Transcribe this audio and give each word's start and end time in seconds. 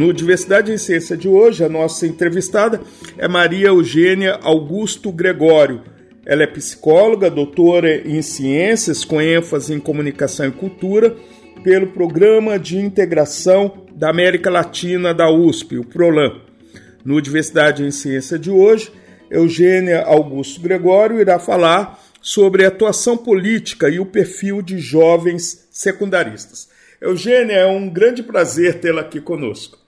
No 0.00 0.14
Diversidade 0.14 0.72
em 0.72 0.78
Ciência 0.78 1.14
de 1.14 1.28
hoje, 1.28 1.62
a 1.62 1.68
nossa 1.68 2.06
entrevistada 2.06 2.80
é 3.18 3.28
Maria 3.28 3.66
Eugênia 3.66 4.38
Augusto 4.42 5.12
Gregório. 5.12 5.82
Ela 6.24 6.44
é 6.44 6.46
psicóloga, 6.46 7.30
doutora 7.30 8.08
em 8.08 8.22
ciências, 8.22 9.04
com 9.04 9.20
ênfase 9.20 9.74
em 9.74 9.78
comunicação 9.78 10.46
e 10.46 10.52
cultura, 10.52 11.14
pelo 11.62 11.88
Programa 11.88 12.58
de 12.58 12.78
Integração 12.78 13.84
da 13.94 14.08
América 14.08 14.48
Latina 14.48 15.12
da 15.12 15.30
USP, 15.30 15.76
o 15.76 15.84
PROLAN. 15.84 16.40
No 17.04 17.20
Diversidade 17.20 17.84
em 17.84 17.90
Ciência 17.90 18.38
de 18.38 18.50
hoje, 18.50 18.90
Eugênia 19.30 20.00
Augusto 20.04 20.62
Gregório 20.62 21.20
irá 21.20 21.38
falar 21.38 22.02
sobre 22.22 22.64
a 22.64 22.68
atuação 22.68 23.18
política 23.18 23.90
e 23.90 24.00
o 24.00 24.06
perfil 24.06 24.62
de 24.62 24.78
jovens 24.78 25.68
secundaristas. 25.70 26.70
Eugênia, 27.02 27.52
é 27.52 27.66
um 27.66 27.86
grande 27.86 28.22
prazer 28.22 28.80
tê-la 28.80 29.02
aqui 29.02 29.20
conosco. 29.20 29.79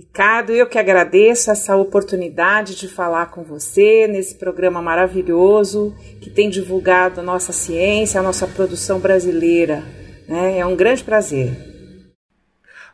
Ricardo, 0.00 0.50
eu 0.52 0.66
que 0.66 0.78
agradeço 0.78 1.50
essa 1.50 1.76
oportunidade 1.76 2.74
de 2.74 2.88
falar 2.88 3.26
com 3.26 3.42
você 3.42 4.08
nesse 4.08 4.34
programa 4.34 4.80
maravilhoso 4.80 5.94
que 6.22 6.30
tem 6.30 6.48
divulgado 6.48 7.20
a 7.20 7.22
nossa 7.22 7.52
ciência, 7.52 8.18
a 8.18 8.22
nossa 8.22 8.46
produção 8.46 8.98
brasileira. 8.98 9.84
Né? 10.26 10.58
É 10.58 10.64
um 10.64 10.74
grande 10.74 11.04
prazer. 11.04 11.50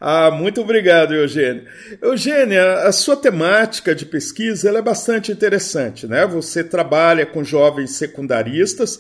Ah, 0.01 0.33
muito 0.33 0.61
obrigado, 0.61 1.15
Eugênia. 1.15 1.65
Eugênia, 2.03 2.73
a 2.81 2.91
sua 2.91 3.17
temática 3.17 3.95
de 3.95 4.05
pesquisa 4.05 4.69
é 4.69 4.83
bastante 4.83 5.31
interessante, 5.31 6.09
né? 6.09 6.27
Você 6.27 6.65
trabalha 6.65 7.25
com 7.25 7.45
jovens 7.45 7.93
secundaristas 7.93 8.99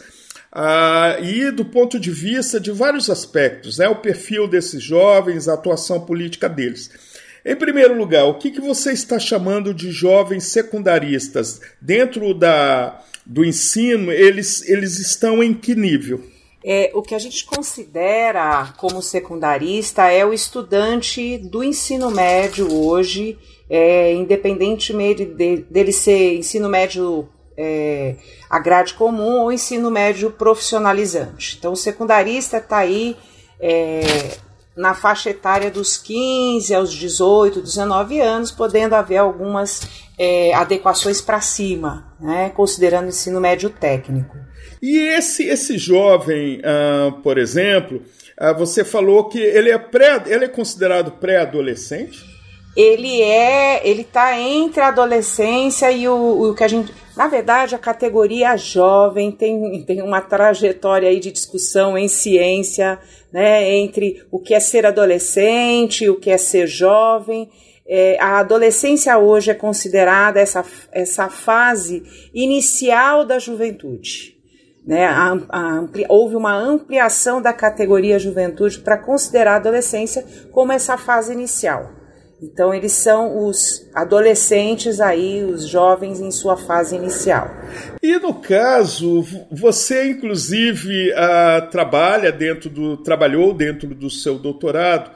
ah, 0.53 1.19
e 1.21 1.51
do 1.51 1.65
ponto 1.65 1.99
de 1.99 2.13
vista 2.13 2.61
de 2.61 2.71
vários 2.71 3.11
aspectos, 3.11 3.79
né? 3.79 3.89
O 3.89 3.97
perfil 3.97 4.47
desses 4.47 4.81
jovens, 4.81 5.49
a 5.49 5.55
atuação 5.55 6.01
política 6.01 6.49
deles. 6.49 7.16
Em 7.49 7.55
primeiro 7.55 7.97
lugar, 7.97 8.25
o 8.25 8.35
que, 8.35 8.51
que 8.51 8.61
você 8.61 8.91
está 8.93 9.21
chamando 9.21 9.73
de 9.73 9.93
jovens 9.93 10.47
secundaristas? 10.47 11.61
Dentro 11.81 12.35
da, 12.35 13.01
do 13.25 13.45
ensino, 13.45 14.11
eles, 14.11 14.69
eles 14.69 14.99
estão 14.99 15.41
em 15.41 15.55
que 15.55 15.77
nível? 15.77 16.25
É, 16.65 16.91
o 16.93 17.03
que 17.03 17.15
a 17.15 17.19
gente 17.21 17.45
considera 17.45 18.75
como 18.77 19.01
secundarista 19.01 20.11
é 20.11 20.27
o 20.27 20.33
estudante 20.33 21.39
do 21.39 21.63
ensino 21.63 22.11
médio 22.11 22.75
hoje, 22.75 23.39
é, 23.71 24.13
independentemente 24.13 25.25
de, 25.25 25.59
dele 25.71 25.93
ser 25.93 26.39
ensino 26.39 26.69
médio 26.69 27.29
é, 27.57 28.17
a 28.51 28.59
grade 28.59 28.95
comum 28.95 29.43
ou 29.43 29.53
ensino 29.53 29.89
médio 29.89 30.33
profissionalizante. 30.33 31.55
Então, 31.57 31.75
o 31.75 31.77
secundarista 31.77 32.57
está 32.57 32.79
aí 32.79 33.17
é, 33.61 34.01
na 34.77 34.95
faixa 34.95 35.31
etária 35.31 35.71
dos 35.71 35.97
15 35.97 36.75
aos 36.75 36.93
18, 36.93 37.63
19 37.63 38.21
anos, 38.21 38.51
podendo 38.51 38.95
haver 38.95 39.17
algumas 39.17 39.81
é, 40.19 40.55
adequações 40.55 41.21
para 41.21 41.41
cima, 41.41 42.13
né, 42.21 42.51
considerando 42.51 43.07
o 43.07 43.09
ensino 43.09 43.41
médio 43.41 43.71
técnico. 43.71 44.37
E 44.83 44.99
esse, 44.99 45.45
esse 45.45 45.79
jovem, 45.79 46.61
uh, 46.61 47.13
por 47.23 47.39
exemplo, 47.39 48.03
uh, 48.41 48.57
você 48.59 48.85
falou 48.85 49.29
que 49.29 49.39
ele 49.39 49.71
é, 49.71 49.79
pré, 49.79 50.23
ele 50.27 50.45
é 50.45 50.49
considerado 50.49 51.13
pré-adolescente? 51.13 52.25
Ele 52.77 53.23
é, 53.23 53.89
ele 53.89 54.03
está 54.03 54.39
entre 54.39 54.83
a 54.83 54.89
adolescência 54.89 55.91
e 55.91 56.07
o, 56.07 56.51
o 56.51 56.55
que 56.55 56.63
a 56.63 56.69
gente, 56.69 56.93
na 57.17 57.29
verdade, 57.29 57.75
a 57.75 57.79
categoria 57.79 58.57
jovem 58.59 59.33
tem, 59.33 59.83
tem 59.85 60.03
uma 60.03 60.21
trajetória 60.21 61.09
aí 61.09 61.19
de 61.19 61.33
discussão 61.33 61.97
em 61.97 62.09
ciência, 62.09 62.99
né, 63.33 63.75
entre 63.75 64.23
o 64.31 64.39
que 64.39 64.53
é 64.55 64.61
ser 64.61 64.85
adolescente, 64.85 66.11
o 66.11 66.21
que 66.21 66.31
é 66.31 66.37
ser 66.37 66.67
jovem. 66.67 67.49
É, 67.89 68.19
a 68.21 68.41
adolescência 68.41 69.17
hoje 69.17 69.51
é 69.51 69.55
considerada 69.55 70.41
essa, 70.41 70.63
essa 70.93 71.31
fase 71.31 72.03
inicial 72.35 73.25
da 73.25 73.39
juventude. 73.39 74.37
Né, 74.87 75.07
a, 75.07 75.33
a 75.49 75.89
houve 76.09 76.37
uma 76.37 76.55
ampliação 76.55 77.41
da 77.41 77.53
categoria 77.53 78.19
juventude 78.19 78.79
para 78.81 78.99
considerar 78.99 79.55
a 79.55 79.57
adolescência 79.57 80.25
como 80.53 80.71
essa 80.71 80.99
fase 80.99 81.33
inicial. 81.33 82.06
Então 82.47 82.73
eles 82.73 82.93
são 82.93 83.47
os 83.47 83.89
adolescentes 83.93 85.01
aí, 85.01 85.43
os 85.45 85.69
jovens 85.69 86.21
em 86.21 86.31
sua 86.31 86.57
fase 86.57 86.95
inicial. 86.95 87.51
E 88.03 88.19
no 88.19 88.35
caso, 88.35 89.25
você 89.51 90.11
inclusive 90.11 91.11
uh, 91.11 91.69
trabalha 91.71 92.31
dentro 92.31 92.71
do 92.71 92.97
trabalhou 92.97 93.53
dentro 93.53 93.95
do 93.95 94.09
seu 94.09 94.39
doutorado 94.39 95.11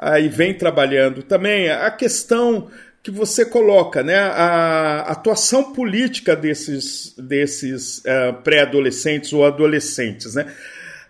uh, 0.00 0.30
vem 0.30 0.54
trabalhando 0.54 1.22
também 1.22 1.68
a 1.70 1.90
questão 1.90 2.68
que 3.02 3.10
você 3.10 3.46
coloca, 3.46 4.02
né, 4.02 4.18
a 4.18 5.00
atuação 5.08 5.72
política 5.72 6.36
desses, 6.36 7.14
desses 7.16 7.98
uh, 7.98 8.34
pré-adolescentes 8.44 9.32
ou 9.32 9.44
adolescentes, 9.44 10.34
né? 10.34 10.52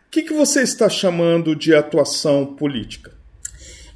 O 0.07 0.11
que, 0.11 0.23
que 0.23 0.33
você 0.33 0.63
está 0.63 0.89
chamando 0.89 1.55
de 1.55 1.75
atuação 1.75 2.47
política? 2.47 3.13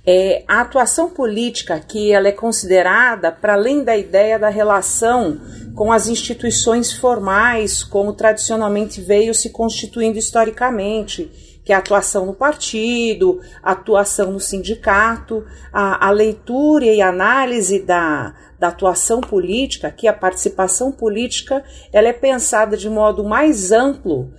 É, 0.06 0.44
a 0.46 0.60
atuação 0.60 1.08
política 1.08 1.74
aqui 1.74 2.12
ela 2.12 2.28
é 2.28 2.32
considerada 2.32 3.32
para 3.32 3.54
além 3.54 3.82
da 3.82 3.96
ideia 3.96 4.38
da 4.38 4.50
relação 4.50 5.40
com 5.74 5.90
as 5.90 6.08
instituições 6.08 6.92
formais, 6.92 7.82
como 7.82 8.12
tradicionalmente 8.12 9.00
veio 9.00 9.34
se 9.34 9.48
constituindo 9.48 10.18
historicamente, 10.18 11.30
que 11.64 11.72
é 11.72 11.76
a 11.76 11.78
atuação 11.78 12.26
no 12.26 12.34
partido, 12.34 13.40
a 13.62 13.72
atuação 13.72 14.32
no 14.32 14.40
sindicato, 14.40 15.42
a, 15.72 16.06
a 16.06 16.10
leitura 16.10 16.84
e 16.84 17.00
análise 17.00 17.80
da, 17.80 18.34
da 18.58 18.68
atuação 18.68 19.22
política, 19.22 19.90
que 19.90 20.06
a 20.06 20.12
participação 20.12 20.92
política 20.92 21.64
ela 21.90 22.08
é 22.08 22.12
pensada 22.12 22.76
de 22.76 22.90
modo 22.90 23.24
mais 23.24 23.72
amplo 23.72 24.30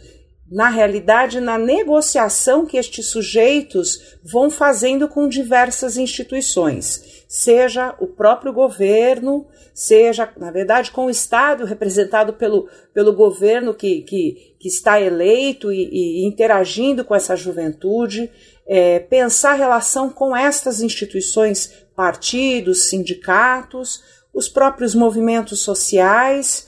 na 0.50 0.70
realidade, 0.70 1.40
na 1.40 1.58
negociação 1.58 2.66
que 2.66 2.78
estes 2.78 3.08
sujeitos 3.08 4.18
vão 4.24 4.50
fazendo 4.50 5.08
com 5.08 5.28
diversas 5.28 5.98
instituições, 5.98 7.26
seja 7.28 7.96
o 8.00 8.06
próprio 8.06 8.54
governo, 8.54 9.48
seja, 9.74 10.32
na 10.38 10.52
verdade, 10.52 10.92
com 10.92 11.08
o 11.08 11.10
Estado 11.10 11.66
representado 11.66 12.34
pelo, 12.34 12.70
pelo 12.94 13.12
governo 13.14 13.74
que, 13.74 14.02
que, 14.04 14.56
que 14.60 14.68
está 14.68 15.02
eleito 15.02 15.72
e, 15.72 16.22
e 16.22 16.26
interagindo 16.26 17.04
com 17.04 17.16
essa 17.16 17.36
juventude, 17.36 18.32
é, 18.68 19.00
pensar 19.00 19.52
a 19.52 19.56
relação 19.56 20.10
com 20.10 20.36
estas 20.36 20.80
instituições, 20.80 21.74
partidos, 21.96 22.88
sindicatos, 22.88 24.04
os 24.32 24.48
próprios 24.48 24.94
movimentos 24.94 25.62
sociais 25.62 26.68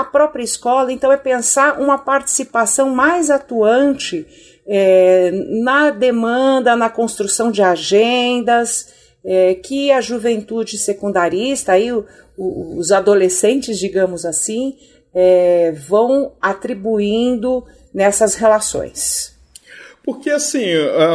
a 0.00 0.04
própria 0.04 0.42
escola, 0.42 0.92
então, 0.92 1.10
é 1.12 1.16
pensar 1.16 1.80
uma 1.80 1.98
participação 1.98 2.90
mais 2.90 3.30
atuante 3.30 4.26
é, 4.66 5.30
na 5.62 5.90
demanda, 5.90 6.76
na 6.76 6.88
construção 6.88 7.50
de 7.50 7.62
agendas, 7.62 8.92
é, 9.24 9.54
que 9.54 9.90
a 9.90 10.00
juventude 10.00 10.78
secundarista, 10.78 11.72
aí, 11.72 11.92
o, 11.92 12.04
o, 12.36 12.78
os 12.78 12.92
adolescentes, 12.92 13.78
digamos 13.78 14.24
assim, 14.24 14.76
é, 15.14 15.72
vão 15.72 16.32
atribuindo 16.40 17.64
nessas 17.92 18.34
relações. 18.34 19.36
Porque 20.04 20.30
assim, 20.30 20.64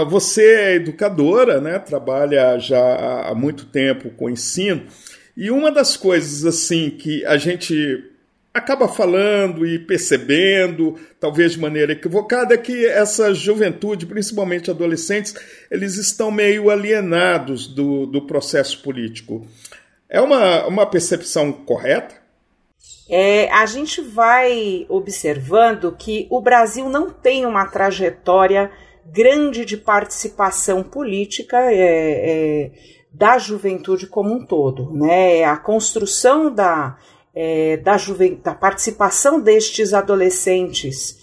você 0.08 0.44
é 0.44 0.76
educadora, 0.76 1.60
né? 1.60 1.80
Trabalha 1.80 2.60
já 2.60 3.28
há 3.28 3.34
muito 3.34 3.66
tempo 3.66 4.12
com 4.12 4.30
ensino. 4.30 4.84
E 5.36 5.50
uma 5.50 5.72
das 5.72 5.98
coisas 5.98 6.46
assim 6.46 6.92
que 6.92 7.26
a 7.26 7.38
gente 7.38 8.13
acaba 8.54 8.88
falando 8.88 9.66
e 9.66 9.80
percebendo, 9.80 10.96
talvez 11.20 11.54
de 11.54 11.60
maneira 11.60 11.94
equivocada, 11.94 12.54
é 12.54 12.58
que 12.58 12.86
essa 12.86 13.34
juventude, 13.34 14.06
principalmente 14.06 14.70
adolescentes, 14.70 15.34
eles 15.72 15.98
estão 15.98 16.30
meio 16.30 16.70
alienados 16.70 17.68
do, 17.68 18.06
do 18.06 18.28
processo 18.28 18.82
político. 18.84 19.48
É 20.08 20.22
uma, 20.22 20.68
uma 20.68 20.86
percepção 20.86 21.52
correta? 21.52 22.22
É, 23.10 23.52
a 23.52 23.66
gente 23.66 24.02
vai 24.02 24.86
observando 24.88 25.92
que 25.98 26.28
o 26.30 26.40
Brasil 26.40 26.88
não 26.88 27.10
tem 27.10 27.46
uma 27.46 27.66
trajetória 27.66 28.72
grande 29.06 29.66
de 29.66 29.76
participação 29.76 30.84
política 30.84 31.58
é, 31.72 31.76
é, 31.76 32.72
da 33.12 33.38
juventude 33.38 34.08
como 34.08 34.34
um 34.34 34.46
todo. 34.46 34.92
Né? 34.94 35.44
A 35.44 35.58
construção 35.58 36.54
da, 36.54 36.98
é, 37.36 37.78
da, 37.78 37.98
da 38.44 38.54
participação 38.54 39.40
destes 39.40 39.94
adolescentes 39.94 41.18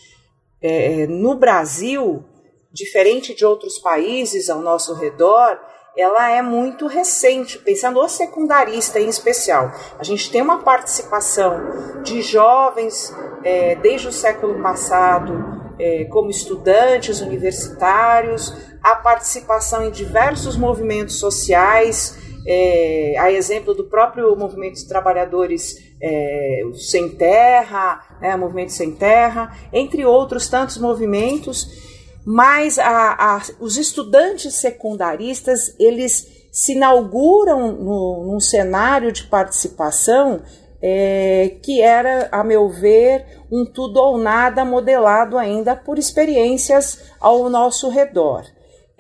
é, 0.61 1.07
no 1.07 1.35
Brasil, 1.35 2.25
diferente 2.73 3.35
de 3.35 3.45
outros 3.45 3.79
países 3.79 4.51
ao 4.51 4.61
nosso 4.61 4.95
redor, 4.95 5.59
ela 5.97 6.31
é 6.31 6.41
muito 6.41 6.87
recente, 6.87 7.59
pensando 7.59 7.99
o 7.99 8.09
secundarista 8.09 9.01
em 9.01 9.09
especial. 9.09 9.73
A 9.99 10.05
gente 10.05 10.31
tem 10.31 10.41
uma 10.41 10.63
participação 10.63 12.03
de 12.03 12.23
jovens 12.23 13.15
é, 13.43 13.75
desde 13.77 14.09
o 14.09 14.13
século 14.13 14.63
passado, 14.63 15.61
é, 15.79 16.05
como 16.05 16.31
estudantes 16.31 17.21
universitários, 17.21 18.55
a 18.83 18.97
participação 18.97 19.87
em 19.87 19.91
diversos 19.91 20.57
movimentos 20.57 21.19
sociais, 21.19 22.19
é, 22.47 23.15
a 23.19 23.31
exemplo 23.33 23.75
do 23.75 23.85
próprio 23.85 24.35
movimento 24.37 24.77
de 24.77 24.89
trabalhadores 24.89 25.90
é, 26.03 26.63
sem 26.75 27.11
terra, 27.11 28.03
né, 28.21 28.37
movimento 28.37 28.73
sem 28.73 28.93
terra, 28.93 29.57
entre 29.73 30.05
outros 30.05 30.49
tantos 30.49 30.79
movimentos 30.79 31.91
mas 32.25 32.79
a, 32.79 33.13
a, 33.19 33.43
os 33.61 33.77
estudantes 33.77 34.55
secundaristas 34.55 35.75
eles 35.79 36.49
se 36.53 36.73
inauguram 36.73 37.73
no, 37.73 38.25
num 38.27 38.41
cenário 38.41 39.13
de 39.13 39.25
participação 39.25 40.43
é, 40.83 41.57
que 41.63 41.81
era, 41.81 42.29
a 42.33 42.43
meu 42.43 42.69
ver, 42.69 43.25
um 43.51 43.65
tudo 43.65 43.99
ou 43.99 44.19
nada 44.19 44.65
modelado 44.65 45.37
ainda 45.37 45.77
por 45.77 45.99
experiências 45.99 47.13
ao 47.21 47.49
nosso 47.49 47.89
redor. 47.89 48.45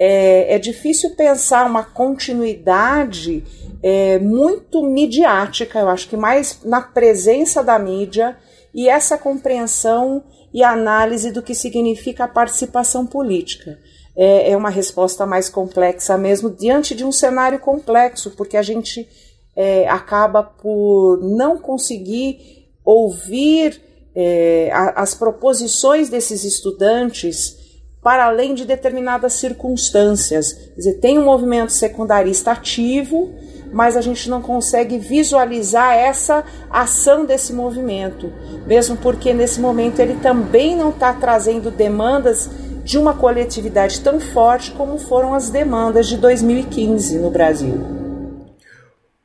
É, 0.02 0.54
é 0.54 0.58
difícil 0.58 1.10
pensar 1.14 1.66
uma 1.66 1.84
continuidade 1.84 3.44
é, 3.82 4.18
muito 4.18 4.82
midiática, 4.82 5.78
eu 5.78 5.90
acho 5.90 6.08
que 6.08 6.16
mais 6.16 6.60
na 6.64 6.80
presença 6.80 7.62
da 7.62 7.78
mídia 7.78 8.34
e 8.74 8.88
essa 8.88 9.18
compreensão 9.18 10.24
e 10.54 10.62
análise 10.62 11.30
do 11.30 11.42
que 11.42 11.54
significa 11.54 12.24
a 12.24 12.28
participação 12.28 13.06
política. 13.06 13.78
É, 14.16 14.52
é 14.52 14.56
uma 14.56 14.70
resposta 14.70 15.26
mais 15.26 15.50
complexa 15.50 16.16
mesmo, 16.16 16.48
diante 16.48 16.94
de 16.94 17.04
um 17.04 17.12
cenário 17.12 17.58
complexo, 17.58 18.30
porque 18.30 18.56
a 18.56 18.62
gente 18.62 19.06
é, 19.54 19.86
acaba 19.86 20.42
por 20.42 21.18
não 21.22 21.58
conseguir 21.58 22.68
ouvir 22.82 23.80
é, 24.14 24.70
a, 24.72 25.02
as 25.02 25.14
proposições 25.14 26.08
desses 26.08 26.42
estudantes 26.42 27.59
para 28.02 28.26
além 28.26 28.54
de 28.54 28.64
determinadas 28.64 29.34
circunstâncias. 29.34 30.52
Quer 30.52 30.76
dizer, 30.76 30.94
tem 30.94 31.18
um 31.18 31.24
movimento 31.24 31.72
secundarista 31.72 32.52
ativo, 32.52 33.30
mas 33.72 33.96
a 33.96 34.00
gente 34.00 34.28
não 34.28 34.40
consegue 34.40 34.98
visualizar 34.98 35.94
essa 35.94 36.44
ação 36.70 37.24
desse 37.24 37.52
movimento, 37.52 38.32
mesmo 38.66 38.96
porque 38.96 39.32
nesse 39.32 39.60
momento 39.60 40.00
ele 40.00 40.14
também 40.14 40.74
não 40.76 40.90
está 40.90 41.12
trazendo 41.12 41.70
demandas 41.70 42.48
de 42.82 42.98
uma 42.98 43.14
coletividade 43.14 44.00
tão 44.00 44.18
forte 44.18 44.72
como 44.72 44.98
foram 44.98 45.34
as 45.34 45.50
demandas 45.50 46.08
de 46.08 46.16
2015 46.16 47.18
no 47.18 47.30
Brasil. 47.30 47.99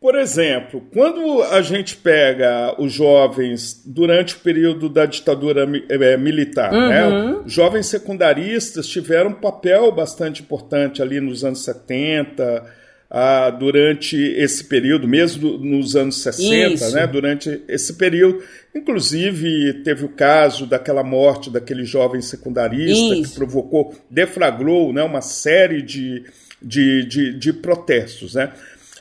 Por 0.06 0.14
exemplo, 0.14 0.84
quando 0.94 1.42
a 1.42 1.64
gente 1.64 1.96
pega 1.96 2.80
os 2.80 2.94
jovens 2.94 3.82
durante 3.84 4.36
o 4.36 4.38
período 4.38 4.88
da 4.88 5.08
ditadura 5.08 5.68
é, 5.90 6.16
militar, 6.16 6.72
uhum. 6.72 6.90
né? 6.90 7.42
Os 7.44 7.52
jovens 7.52 7.88
secundaristas 7.88 8.86
tiveram 8.86 9.32
um 9.32 9.34
papel 9.34 9.92
bastante 9.92 10.44
importante 10.44 11.02
ali 11.02 11.20
nos 11.20 11.44
anos 11.44 11.64
70, 11.64 12.64
ah, 13.10 13.50
durante 13.50 14.16
esse 14.16 14.66
período, 14.66 15.08
mesmo 15.08 15.58
nos 15.58 15.96
anos 15.96 16.22
60, 16.22 16.92
né, 16.92 17.08
durante 17.08 17.64
esse 17.68 17.96
período. 17.96 18.44
Inclusive, 18.76 19.82
teve 19.84 20.06
o 20.06 20.10
caso 20.10 20.68
daquela 20.68 21.04
morte 21.04 21.50
daquele 21.50 21.84
jovem 21.84 22.22
secundarista 22.22 23.16
Isso. 23.16 23.32
que 23.32 23.36
provocou, 23.36 23.96
deflagrou 24.08 24.94
né, 24.94 25.02
uma 25.02 25.22
série 25.22 25.82
de, 25.82 26.26
de, 26.62 27.06
de, 27.06 27.34
de 27.34 27.52
protestos. 27.52 28.36
Né? 28.36 28.52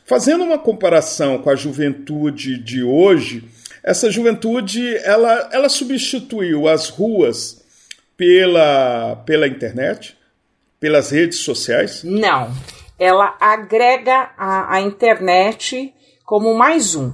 Fazendo 0.04 0.44
uma 0.44 0.58
comparação 0.58 1.38
com 1.38 1.50
a 1.50 1.56
juventude 1.56 2.58
de 2.58 2.82
hoje, 2.82 3.48
essa 3.82 4.10
juventude 4.10 4.96
ela, 4.98 5.48
ela 5.52 5.68
substituiu 5.68 6.68
as 6.68 6.88
ruas 6.88 7.62
pela, 8.16 9.16
pela 9.24 9.46
internet, 9.46 10.16
pelas 10.78 11.10
redes 11.10 11.38
sociais? 11.38 12.02
Não 12.04 12.52
ela 12.98 13.36
agrega 13.40 14.30
a, 14.36 14.76
a 14.76 14.80
internet 14.80 15.94
como 16.24 16.54
mais 16.54 16.94
um. 16.94 17.12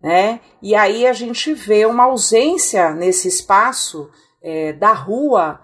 Né? 0.00 0.40
E 0.60 0.74
aí 0.74 1.06
a 1.06 1.12
gente 1.12 1.54
vê 1.54 1.86
uma 1.86 2.04
ausência 2.04 2.92
nesse 2.92 3.28
espaço 3.28 4.10
é, 4.42 4.72
da 4.72 4.92
rua 4.92 5.60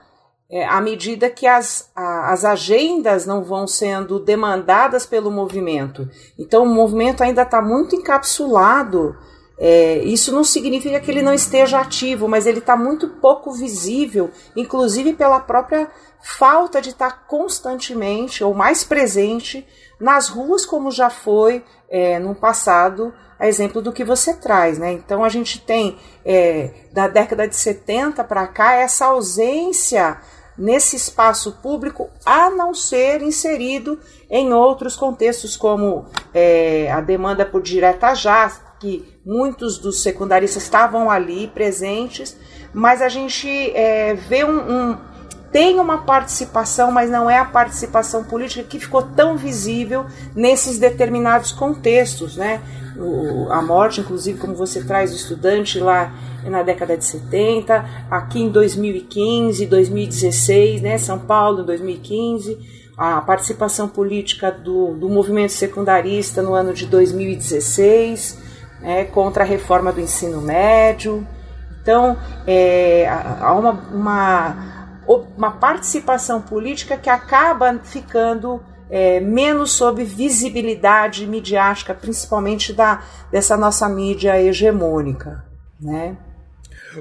é, 0.50 0.64
à 0.64 0.80
medida 0.80 1.28
que 1.28 1.46
as, 1.46 1.90
a, 1.94 2.32
as 2.32 2.44
agendas 2.44 3.26
não 3.26 3.44
vão 3.44 3.66
sendo 3.66 4.18
demandadas 4.18 5.04
pelo 5.04 5.30
movimento. 5.30 6.08
Então 6.38 6.64
o 6.64 6.74
movimento 6.74 7.22
ainda 7.22 7.42
está 7.42 7.60
muito 7.60 7.94
encapsulado. 7.94 9.14
É, 9.58 9.98
isso 9.98 10.32
não 10.32 10.44
significa 10.44 11.00
que 11.00 11.10
ele 11.10 11.20
não 11.20 11.34
esteja 11.34 11.80
ativo, 11.80 12.28
mas 12.28 12.46
ele 12.46 12.60
está 12.60 12.76
muito 12.76 13.08
pouco 13.08 13.52
visível, 13.52 14.30
inclusive 14.56 15.12
pela 15.12 15.40
própria 15.40 15.90
falta 16.20 16.80
de 16.80 16.90
estar 16.90 17.26
constantemente 17.26 18.42
ou 18.42 18.54
mais 18.54 18.84
presente 18.84 19.66
nas 20.00 20.28
ruas, 20.28 20.64
como 20.64 20.90
já 20.90 21.10
foi 21.10 21.64
é, 21.90 22.18
no 22.18 22.34
passado, 22.34 23.12
a 23.38 23.46
exemplo 23.46 23.82
do 23.82 23.92
que 23.92 24.04
você 24.04 24.32
traz. 24.34 24.78
Né? 24.78 24.92
Então 24.92 25.22
a 25.22 25.28
gente 25.28 25.60
tem, 25.60 25.98
é, 26.24 26.70
da 26.92 27.06
década 27.08 27.46
de 27.46 27.56
70 27.56 28.24
para 28.24 28.46
cá, 28.46 28.74
essa 28.74 29.06
ausência 29.06 30.18
nesse 30.58 30.96
espaço 30.96 31.52
público, 31.62 32.10
a 32.26 32.50
não 32.50 32.74
ser 32.74 33.22
inserido 33.22 33.98
em 34.28 34.52
outros 34.52 34.96
contextos, 34.96 35.56
como 35.56 36.06
é, 36.34 36.90
a 36.90 37.00
demanda 37.00 37.46
por 37.46 37.62
direta 37.62 38.14
já, 38.14 38.50
que 38.80 39.18
muitos 39.24 39.78
dos 39.78 40.02
secundaristas 40.02 40.64
estavam 40.64 41.10
ali 41.10 41.46
presentes, 41.48 42.36
mas 42.72 43.00
a 43.00 43.08
gente 43.08 43.48
é, 43.74 44.14
vê 44.14 44.44
um, 44.44 44.58
um 44.58 44.98
tem 45.50 45.80
uma 45.80 45.98
participação, 45.98 46.90
mas 46.90 47.10
não 47.10 47.28
é 47.28 47.38
a 47.38 47.44
participação 47.44 48.24
política 48.24 48.62
que 48.62 48.78
ficou 48.78 49.02
tão 49.02 49.36
visível 49.36 50.04
nesses 50.34 50.78
determinados 50.78 51.52
contextos, 51.52 52.36
né? 52.36 52.60
O, 52.96 53.50
a 53.50 53.62
morte, 53.62 54.00
inclusive, 54.00 54.38
como 54.38 54.54
você 54.54 54.82
traz 54.82 55.12
o 55.12 55.16
estudante 55.16 55.78
lá 55.78 56.12
na 56.44 56.62
década 56.62 56.96
de 56.96 57.04
70, 57.04 57.84
aqui 58.10 58.40
em 58.40 58.50
2015, 58.50 59.64
2016, 59.66 60.82
né? 60.82 60.98
São 60.98 61.18
Paulo 61.18 61.62
em 61.62 61.64
2015, 61.64 62.58
a 62.96 63.20
participação 63.20 63.88
política 63.88 64.50
do, 64.50 64.94
do 64.94 65.08
movimento 65.08 65.52
secundarista 65.52 66.42
no 66.42 66.52
ano 66.52 66.74
de 66.74 66.84
2016, 66.86 68.38
né? 68.80 69.04
contra 69.04 69.44
a 69.44 69.46
reforma 69.46 69.92
do 69.92 70.00
ensino 70.00 70.42
médio. 70.42 71.26
Então, 71.80 72.18
é, 72.46 73.08
há 73.08 73.54
uma, 73.54 73.70
uma 73.92 74.77
uma 75.08 75.52
participação 75.52 76.42
política 76.42 76.96
que 76.96 77.08
acaba 77.08 77.80
ficando 77.82 78.62
é, 78.90 79.20
menos 79.20 79.72
sob 79.72 80.04
visibilidade 80.04 81.26
midiática, 81.26 81.94
principalmente 81.94 82.72
da, 82.72 83.02
dessa 83.30 83.56
nossa 83.56 83.88
mídia 83.88 84.40
hegemônica. 84.40 85.44
Né? 85.80 86.16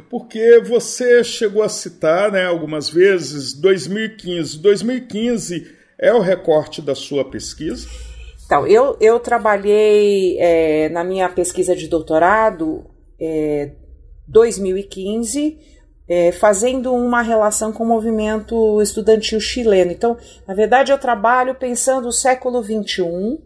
Porque 0.10 0.60
você 0.62 1.24
chegou 1.24 1.64
a 1.64 1.70
citar 1.70 2.32
né, 2.32 2.46
algumas 2.46 2.90
vezes 2.90 3.54
2015. 3.54 4.60
2015 4.60 5.76
é 6.00 6.14
o 6.14 6.20
recorte 6.20 6.82
da 6.82 6.96
sua 6.96 7.26
pesquisa? 7.26 7.88
Então, 8.46 8.66
eu, 8.66 8.96
eu 9.02 9.20
trabalhei 9.20 10.38
é, 10.40 10.90
na 10.90 11.04
minha 11.04 11.28
pesquisa 11.28 11.76
de 11.76 11.88
doutorado 11.88 12.86
é, 13.20 13.72
2015 14.28 15.77
é, 16.08 16.32
fazendo 16.32 16.94
uma 16.94 17.22
relação 17.22 17.74
com 17.74 17.84
o 17.84 17.88
movimento 17.88 18.82
estudantil 18.82 19.40
chileno. 19.40 19.92
Então, 19.92 20.18
na 20.48 20.54
verdade, 20.54 20.92
eu 20.92 20.98
trabalho 20.98 21.56
pensando 21.56 22.08
o 22.08 22.14
século 22.14 22.64
XXI 22.64 23.40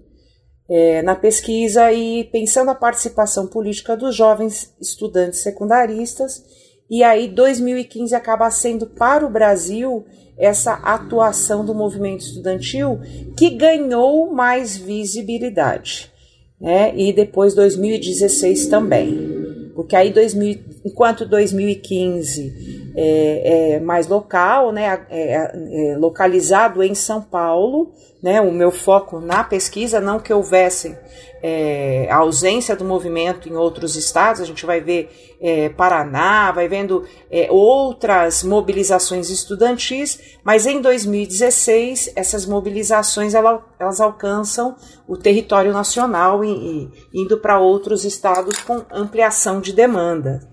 é, 0.70 1.02
na 1.02 1.16
pesquisa 1.16 1.92
e 1.92 2.26
pensando 2.26 2.70
a 2.70 2.76
participação 2.76 3.48
política 3.48 3.98
dos 3.98 4.16
jovens 4.16 4.74
estudantes 4.80 5.40
secundaristas. 5.42 6.44
E 6.90 7.04
aí, 7.04 7.28
2015 7.28 8.14
acaba 8.14 8.50
sendo 8.52 8.86
para 8.86 9.26
o 9.26 9.30
Brasil 9.30 10.06
essa 10.38 10.74
atuação 10.74 11.66
do 11.66 11.74
movimento 11.74 12.22
estudantil 12.22 13.00
que 13.38 13.50
ganhou 13.50 14.32
mais 14.32 14.78
visibilidade. 14.78 16.12
Né? 16.60 16.96
E 16.96 17.12
depois 17.12 17.56
2016 17.56 18.68
também 18.68 19.42
porque 19.82 19.96
aí 19.96 20.12
2000, 20.12 20.60
enquanto 20.84 21.26
2015 21.26 22.94
é, 22.96 23.74
é 23.74 23.80
mais 23.80 24.08
local, 24.08 24.72
né, 24.72 25.06
é, 25.10 25.34
é, 25.34 25.98
localizado 25.98 26.84
em 26.84 26.96
São 26.96 27.22
Paulo, 27.22 27.94
né, 28.22 28.40
o 28.42 28.52
meu 28.52 28.72
foco 28.72 29.20
na 29.20 29.44
pesquisa, 29.44 30.00
não 30.00 30.20
que 30.20 30.34
houvesse 30.34 30.96
é, 31.42 32.08
a 32.12 32.18
ausência 32.18 32.76
do 32.76 32.86
movimento 32.86 33.50
em 33.50 33.56
outros 33.56 33.96
estados, 33.96 34.42
a 34.42 34.46
gente 34.46 34.66
vai 34.66 34.80
ver 34.80 35.10
é, 35.42 35.70
Paraná, 35.70 36.52
vai 36.52 36.68
vendo 36.68 37.04
é, 37.32 37.48
outras 37.50 38.44
mobilizações 38.44 39.30
estudantis, 39.30 40.38
mas 40.44 40.68
em 40.68 40.80
2016 40.80 42.14
essas 42.16 42.46
mobilizações 42.46 43.34
elas, 43.34 43.60
elas 43.80 44.00
alcançam 44.00 44.76
o 45.08 45.18
território 45.18 45.74
nacional 45.74 46.44
e, 46.44 46.50
e 46.52 46.90
indo 47.24 47.40
para 47.40 47.60
outros 47.60 48.06
estados 48.06 48.60
com 48.60 48.84
ampliação 48.92 49.60
de 49.60 49.74
demanda. 49.74 50.52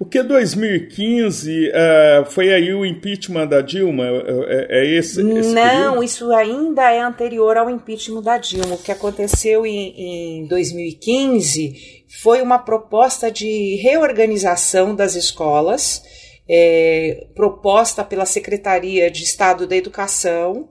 Porque 0.00 0.22
2015 0.22 1.50
uh, 1.50 1.72
eh, 1.74 2.24
foi 2.30 2.50
aí 2.54 2.72
o 2.72 2.86
impeachment 2.86 3.46
da 3.46 3.60
Dilma? 3.60 4.04
É, 4.48 4.80
é 4.80 4.86
esse, 4.96 5.20
esse 5.20 5.52
Não, 5.52 5.62
período? 5.62 6.02
isso 6.02 6.32
ainda 6.32 6.90
é 6.90 7.00
anterior 7.00 7.58
ao 7.58 7.68
impeachment 7.68 8.22
da 8.22 8.38
Dilma. 8.38 8.76
O 8.76 8.82
que 8.82 8.90
aconteceu 8.90 9.66
em, 9.66 10.40
em 10.40 10.46
2015 10.46 12.06
foi 12.22 12.40
uma 12.40 12.58
proposta 12.58 13.30
de 13.30 13.76
reorganização 13.82 14.94
das 14.94 15.16
escolas, 15.16 16.02
é, 16.48 17.26
proposta 17.34 18.02
pela 18.02 18.24
Secretaria 18.24 19.10
de 19.10 19.22
Estado 19.22 19.66
da 19.66 19.76
Educação, 19.76 20.66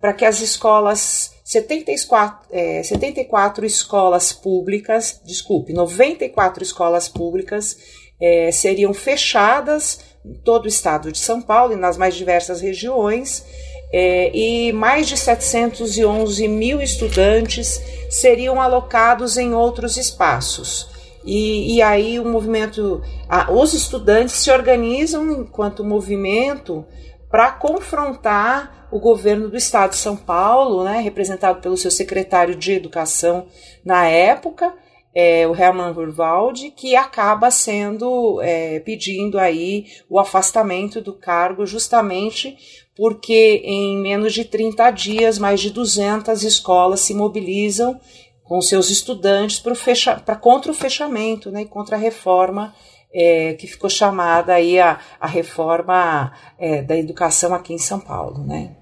para 0.00 0.12
que 0.12 0.24
as 0.24 0.40
escolas 0.40 1.32
74, 1.44 2.48
é, 2.50 2.82
74 2.82 3.64
escolas 3.64 4.32
públicas, 4.32 5.20
desculpe, 5.24 5.72
94 5.72 6.64
escolas 6.64 7.08
públicas 7.08 8.01
é, 8.22 8.52
seriam 8.52 8.94
fechadas 8.94 9.98
em 10.24 10.34
todo 10.34 10.66
o 10.66 10.68
estado 10.68 11.10
de 11.10 11.18
São 11.18 11.42
Paulo 11.42 11.72
e 11.72 11.76
nas 11.76 11.96
mais 11.96 12.14
diversas 12.14 12.60
regiões, 12.60 13.44
é, 13.92 14.30
e 14.34 14.72
mais 14.72 15.08
de 15.08 15.16
711 15.16 16.46
mil 16.46 16.80
estudantes 16.80 17.82
seriam 18.08 18.60
alocados 18.60 19.36
em 19.36 19.52
outros 19.52 19.96
espaços. 19.96 20.88
E, 21.24 21.76
e 21.76 21.82
aí 21.82 22.18
o 22.18 22.24
movimento, 22.24 23.02
a, 23.28 23.52
os 23.52 23.74
estudantes 23.74 24.36
se 24.36 24.50
organizam 24.50 25.42
enquanto 25.42 25.84
movimento 25.84 26.86
para 27.28 27.50
confrontar 27.50 28.88
o 28.90 29.00
governo 29.00 29.48
do 29.48 29.56
estado 29.56 29.90
de 29.90 29.96
São 29.96 30.16
Paulo, 30.16 30.84
né, 30.84 31.00
representado 31.00 31.60
pelo 31.60 31.76
seu 31.76 31.90
secretário 31.90 32.54
de 32.54 32.72
Educação 32.72 33.46
na 33.84 34.06
época, 34.06 34.72
é, 35.14 35.46
o 35.46 35.54
Hermann 35.54 35.92
Wurwald, 35.92 36.70
que 36.70 36.96
acaba 36.96 37.50
sendo 37.50 38.40
é, 38.42 38.80
pedindo 38.80 39.38
aí 39.38 39.86
o 40.08 40.18
afastamento 40.18 41.00
do 41.00 41.12
cargo 41.12 41.66
justamente 41.66 42.56
porque 42.96 43.62
em 43.64 43.96
menos 43.98 44.32
de 44.32 44.44
30 44.44 44.90
dias 44.90 45.38
mais 45.38 45.60
de 45.60 45.70
200 45.70 46.42
escolas 46.42 47.00
se 47.00 47.14
mobilizam 47.14 47.98
com 48.44 48.60
seus 48.60 48.90
estudantes 48.90 49.58
para 49.58 49.74
fecha, 49.74 50.20
contra 50.40 50.70
o 50.70 50.74
fechamento 50.74 51.50
né, 51.50 51.62
e 51.62 51.66
contra 51.66 51.96
a 51.96 51.98
reforma 51.98 52.74
é, 53.14 53.54
que 53.54 53.66
ficou 53.66 53.90
chamada 53.90 54.54
aí 54.54 54.78
a, 54.78 54.98
a 55.20 55.26
reforma 55.26 56.32
é, 56.58 56.82
da 56.82 56.96
educação 56.96 57.54
aqui 57.54 57.74
em 57.74 57.78
São 57.78 58.00
Paulo, 58.00 58.44
né? 58.44 58.76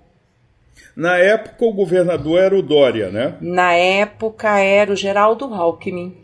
Na 0.96 1.16
época, 1.16 1.64
o 1.64 1.72
governador 1.72 2.38
era 2.38 2.56
o 2.56 2.62
Dória, 2.62 3.10
né? 3.10 3.36
Na 3.40 3.74
época, 3.74 4.58
era 4.58 4.92
o 4.92 4.96
Geraldo 4.96 5.46
Alckmin. 5.46 6.19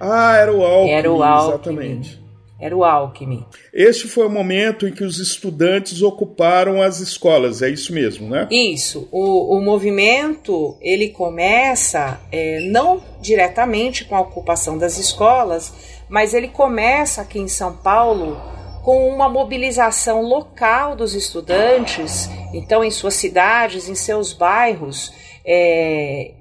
Ah, 0.00 0.36
era 0.36 0.52
o 0.52 0.62
Alckmin, 0.62 0.92
era 0.92 1.12
o 1.12 1.22
Alckmin. 1.22 1.48
exatamente. 1.48 2.26
Era 2.58 2.74
o 2.74 2.84
Alckmin. 2.84 3.44
Este 3.72 4.08
foi 4.08 4.26
o 4.26 4.30
momento 4.30 4.88
em 4.88 4.92
que 4.92 5.04
os 5.04 5.18
estudantes 5.18 6.00
ocuparam 6.00 6.80
as 6.80 7.00
escolas, 7.00 7.60
é 7.60 7.68
isso 7.68 7.92
mesmo, 7.92 8.30
né? 8.30 8.48
Isso. 8.50 9.08
O, 9.12 9.56
o 9.56 9.60
movimento 9.60 10.78
ele 10.80 11.10
começa 11.10 12.18
é, 12.32 12.60
não 12.60 13.02
diretamente 13.20 14.06
com 14.06 14.16
a 14.16 14.20
ocupação 14.20 14.78
das 14.78 14.96
escolas, 14.96 15.70
mas 16.08 16.32
ele 16.32 16.48
começa 16.48 17.20
aqui 17.20 17.38
em 17.38 17.48
São 17.48 17.76
Paulo 17.76 18.40
com 18.82 19.06
uma 19.08 19.28
mobilização 19.28 20.22
local 20.22 20.96
dos 20.96 21.14
estudantes, 21.14 22.30
então 22.54 22.82
em 22.82 22.90
suas 22.90 23.14
cidades, 23.14 23.88
em 23.88 23.94
seus 23.94 24.32
bairros, 24.32 25.12
é, 25.44 26.32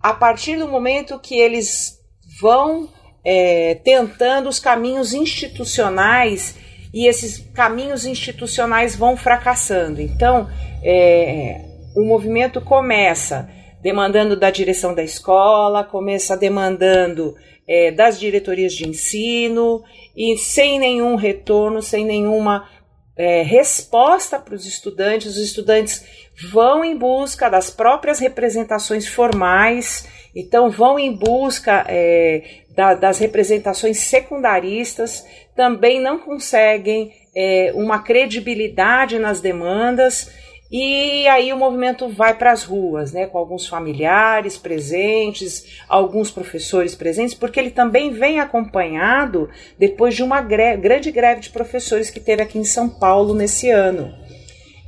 a 0.00 0.12
partir 0.12 0.58
do 0.58 0.68
momento 0.68 1.18
que 1.18 1.34
eles 1.36 1.99
vão 2.40 2.88
é, 3.24 3.76
tentando 3.84 4.48
os 4.48 4.58
caminhos 4.58 5.12
institucionais 5.12 6.56
e 6.92 7.06
esses 7.06 7.38
caminhos 7.54 8.04
institucionais 8.04 8.96
vão 8.96 9.16
fracassando. 9.16 10.00
Então, 10.00 10.48
é, 10.82 11.64
o 11.96 12.04
movimento 12.04 12.60
começa 12.60 13.48
demandando 13.82 14.36
da 14.36 14.50
direção 14.50 14.94
da 14.94 15.02
escola, 15.02 15.84
começa 15.84 16.36
demandando 16.36 17.34
é, 17.66 17.90
das 17.90 18.18
diretorias 18.18 18.72
de 18.72 18.88
ensino 18.88 19.82
e 20.16 20.36
sem 20.36 20.78
nenhum 20.78 21.14
retorno, 21.14 21.80
sem 21.80 22.04
nenhuma 22.04 22.68
é, 23.16 23.42
resposta 23.42 24.38
para 24.38 24.54
os 24.54 24.66
estudantes. 24.66 25.36
Os 25.36 25.38
estudantes 25.38 26.04
vão 26.50 26.84
em 26.84 26.96
busca 26.96 27.48
das 27.48 27.70
próprias 27.70 28.18
representações 28.18 29.06
formais, 29.06 30.06
então 30.34 30.70
vão 30.70 30.98
em 30.98 31.12
busca 31.12 31.84
é, 31.88 32.42
da, 32.74 32.94
das 32.94 33.18
representações 33.18 33.98
secundaristas, 33.98 35.24
também 35.54 36.00
não 36.00 36.18
conseguem 36.18 37.12
é, 37.34 37.72
uma 37.74 38.00
credibilidade 38.00 39.18
nas 39.18 39.40
demandas 39.40 40.30
e 40.70 41.26
aí 41.26 41.52
o 41.52 41.56
movimento 41.56 42.08
vai 42.08 42.32
para 42.38 42.52
as 42.52 42.62
ruas, 42.62 43.12
né, 43.12 43.26
com 43.26 43.36
alguns 43.36 43.66
familiares 43.66 44.56
presentes, 44.56 45.66
alguns 45.88 46.30
professores 46.30 46.94
presentes, 46.94 47.34
porque 47.34 47.58
ele 47.58 47.72
também 47.72 48.12
vem 48.12 48.38
acompanhado 48.38 49.50
depois 49.76 50.14
de 50.14 50.22
uma 50.22 50.40
grande 50.40 51.10
greve 51.10 51.40
de 51.40 51.50
professores 51.50 52.08
que 52.08 52.20
teve 52.20 52.42
aqui 52.42 52.56
em 52.56 52.64
São 52.64 52.88
Paulo 52.88 53.34
nesse 53.34 53.68
ano. 53.68 54.14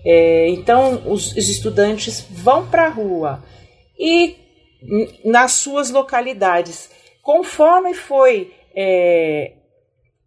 É, 0.04 0.48
então 0.50 1.02
os, 1.06 1.32
os 1.36 1.48
estudantes 1.48 2.24
vão 2.30 2.66
para 2.68 2.86
a 2.86 2.90
rua 2.90 3.42
e 3.98 4.36
nas 5.24 5.52
suas 5.52 5.90
localidades, 5.90 6.90
conforme 7.22 7.94
foi 7.94 8.52
é, 8.74 9.52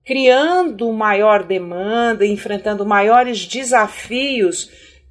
criando 0.06 0.92
maior 0.94 1.44
demanda, 1.44 2.26
enfrentando 2.26 2.86
maiores 2.86 3.46
desafios 3.46 4.70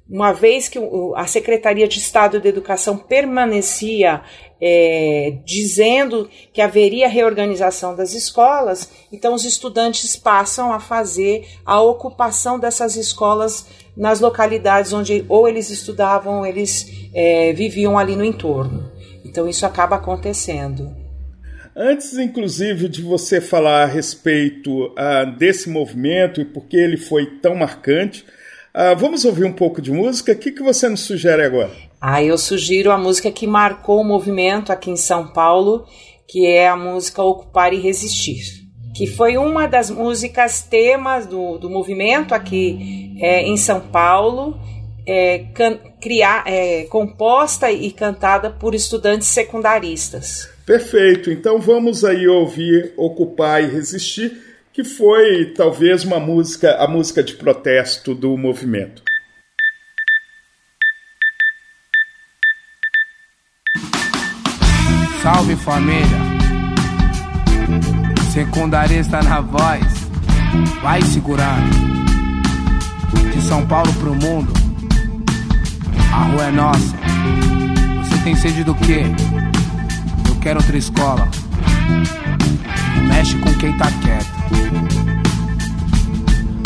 uma 0.09 0.31
vez 0.31 0.69
que 0.69 0.79
a 1.15 1.25
Secretaria 1.25 1.87
de 1.87 1.97
Estado 1.97 2.39
de 2.39 2.47
Educação 2.47 2.95
permanecia 2.95 4.21
é, 4.61 5.39
dizendo 5.43 6.29
que 6.53 6.61
haveria 6.61 7.07
reorganização 7.07 7.95
das 7.95 8.13
escolas, 8.13 8.89
então 9.11 9.33
os 9.33 9.43
estudantes 9.43 10.15
passam 10.15 10.71
a 10.71 10.79
fazer 10.79 11.47
a 11.65 11.81
ocupação 11.81 12.59
dessas 12.59 12.95
escolas 12.95 13.65
nas 13.97 14.19
localidades 14.19 14.93
onde 14.93 15.25
ou 15.27 15.47
eles 15.47 15.69
estudavam 15.69 16.39
ou 16.39 16.45
eles 16.45 17.09
é, 17.13 17.51
viviam 17.53 17.97
ali 17.97 18.15
no 18.15 18.23
entorno. 18.23 18.94
Então 19.35 19.49
isso 19.49 19.65
acaba 19.65 19.97
acontecendo. 19.97 20.95
Antes, 21.75 22.17
inclusive, 22.17 22.87
de 22.87 23.01
você 23.01 23.41
falar 23.41 23.83
a 23.83 23.85
respeito 23.85 24.85
uh, 24.85 25.29
desse 25.37 25.69
movimento 25.69 26.39
e 26.39 26.45
por 26.45 26.65
que 26.67 26.77
ele 26.77 26.95
foi 26.95 27.25
tão 27.41 27.53
marcante, 27.53 28.25
Uh, 28.75 28.93
vamos 28.97 29.23
ouvir 29.23 29.45
um 29.45 29.53
pouco 29.53 29.81
de 29.81 29.89
música? 29.89 30.33
O 30.33 30.35
que, 30.35 30.51
que 30.51 30.61
você 30.61 30.89
nos 30.89 30.99
sugere 30.99 31.41
agora? 31.41 31.71
Ah, 32.01 32.21
eu 32.21 32.37
sugiro 32.37 32.91
a 32.91 32.97
música 32.97 33.31
que 33.31 33.47
marcou 33.47 34.01
o 34.01 34.03
movimento 34.03 34.69
aqui 34.69 34.91
em 34.91 34.97
São 34.97 35.29
Paulo, 35.29 35.85
que 36.27 36.45
é 36.45 36.67
a 36.67 36.75
música 36.75 37.23
Ocupar 37.23 37.71
e 37.71 37.79
Resistir, 37.79 38.43
que 38.93 39.07
foi 39.07 39.37
uma 39.37 39.65
das 39.65 39.89
músicas 39.89 40.61
temas 40.61 41.25
do, 41.25 41.57
do 41.57 41.69
movimento 41.69 42.35
aqui 42.35 43.15
é, 43.21 43.43
em 43.43 43.55
São 43.55 43.79
Paulo, 43.79 44.59
é, 45.07 45.45
criar, 46.01 46.43
é, 46.47 46.83
composta 46.85 47.71
e 47.71 47.91
cantada 47.91 48.49
por 48.49 48.73
estudantes 48.75 49.27
secundaristas. 49.27 50.49
Perfeito, 50.65 51.29
então 51.31 51.59
vamos 51.59 52.03
aí 52.03 52.27
ouvir 52.27 52.93
Ocupar 52.97 53.63
e 53.63 53.67
Resistir 53.67 54.45
que 54.75 54.83
foi 54.83 55.53
talvez 55.55 56.03
uma 56.03 56.19
música, 56.19 56.75
a 56.75 56.85
música 56.85 57.23
de 57.23 57.33
protesto 57.35 58.13
do 58.13 58.35
movimento. 58.35 59.01
Salve 65.23 65.55
família, 65.55 66.19
secundarista 68.33 69.23
na 69.23 69.39
voz, 69.39 69.81
vai 70.81 71.01
segurando. 71.03 71.73
De 73.33 73.41
São 73.43 73.65
Paulo 73.65 73.93
pro 73.93 74.13
mundo, 74.13 74.51
a 76.15 76.23
rua 76.23 76.45
é 76.45 76.51
nossa. 76.51 76.95
Você 78.03 78.17
tem 78.23 78.35
sede 78.35 78.63
do 78.63 78.73
quê? 78.73 79.03
Eu 80.27 80.35
quero 80.37 80.59
outra 80.59 80.77
escola. 80.77 81.27
Mexe 83.07 83.35
com 83.37 83.53
quem 83.55 83.77
tá 83.77 83.87
quieto. 84.01 85.14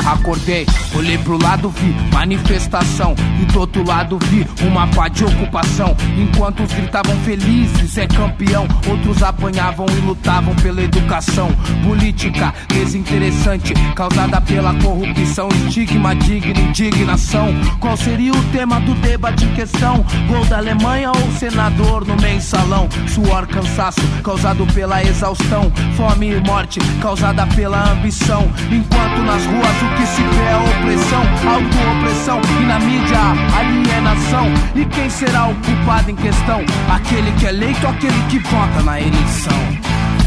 Acordei, 0.05 0.65
olhei 0.95 1.17
pro 1.17 1.41
lado, 1.41 1.69
vi 1.69 1.95
manifestação. 2.13 3.15
E 3.41 3.45
do 3.45 3.59
outro 3.59 3.85
lado 3.85 4.17
vi 4.25 4.45
uma 4.65 4.87
pá 4.87 5.07
de 5.07 5.23
ocupação. 5.23 5.95
Enquanto 6.17 6.63
uns 6.63 6.73
gritavam 6.73 7.15
felizes, 7.19 7.97
é 7.97 8.07
campeão. 8.07 8.67
Outros 8.87 9.21
apanhavam 9.23 9.85
e 9.89 10.01
lutavam 10.01 10.55
pela 10.55 10.81
educação. 10.81 11.49
Política 11.83 12.53
desinteressante, 12.67 13.73
causada 13.95 14.41
pela 14.41 14.73
corrupção. 14.75 15.49
Estigma, 15.65 16.15
digna, 16.15 16.59
indignação. 16.59 17.47
Qual 17.79 17.95
seria 17.95 18.31
o 18.31 18.43
tema 18.51 18.79
do 18.81 18.93
debate 18.95 19.45
em 19.45 19.53
questão? 19.53 20.05
Gol 20.27 20.45
da 20.45 20.57
Alemanha 20.57 21.11
ou 21.11 21.31
senador 21.33 22.05
no 22.05 22.15
mensalão? 22.17 22.87
Suor, 23.07 23.47
cansaço, 23.47 24.01
causado 24.23 24.65
pela 24.73 25.03
exaustão. 25.03 25.71
Fome 25.95 26.31
e 26.31 26.39
morte, 26.41 26.79
causada 27.01 27.45
pela 27.47 27.91
ambição. 27.91 28.49
Enquanto 28.71 29.21
nas 29.23 29.45
ruas 29.45 29.81
o 29.81 29.95
que 29.99 30.07
se 30.07 30.21
é 30.21 30.55
opressão, 30.57 31.23
auto-opressão. 31.51 32.41
E 32.61 32.65
na 32.65 32.79
mídia, 32.79 33.19
alienação. 33.57 34.47
E 34.75 34.85
quem 34.85 35.09
será 35.09 35.47
o 35.47 35.55
culpado 35.55 36.11
em 36.11 36.15
questão? 36.15 36.61
Aquele 36.89 37.31
que 37.33 37.45
é 37.45 37.49
eleito 37.49 37.85
ou 37.85 37.91
aquele 37.91 38.21
que 38.29 38.39
vota 38.39 38.81
na 38.83 38.99
eleição? 38.99 39.59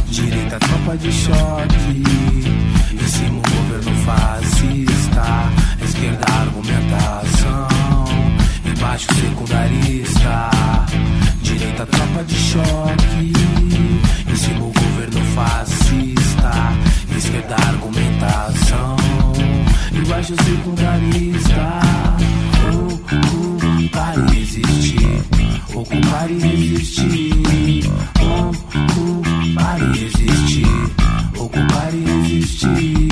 Direita, 0.07 0.59
tropa 0.59 0.97
de 0.99 1.11
choque. 1.11 2.03
Em 2.93 3.09
cima 3.09 3.39
o 3.39 3.43
governo 3.43 3.93
fascista. 4.05 5.25
Esquerda, 5.83 6.27
argumentação. 6.41 7.69
Embaixo, 8.65 9.07
secundarista. 9.15 10.51
Direita, 11.43 11.87
tropa 11.87 12.25
de 12.25 12.35
choque. 12.35 13.33
Em 14.31 14.37
cima 14.37 14.65
o 14.67 14.73
governo 14.73 15.21
fascista. 15.35 16.53
Esquerda, 17.17 17.57
argumentação. 17.69 19.22
Embaixo, 19.95 20.35
secundarista. 20.43 21.81
Ocupar 23.53 24.17
e 24.17 24.21
resistir. 24.35 25.25
Ocupar 25.75 26.31
e 26.31 26.39
resistir. 26.39 27.85
Ocupar 28.21 29.81
e 29.81 29.85
resistir. 29.99 30.67
Ocupar 31.39 31.95
e 31.95 32.05
resistir. 32.05 33.09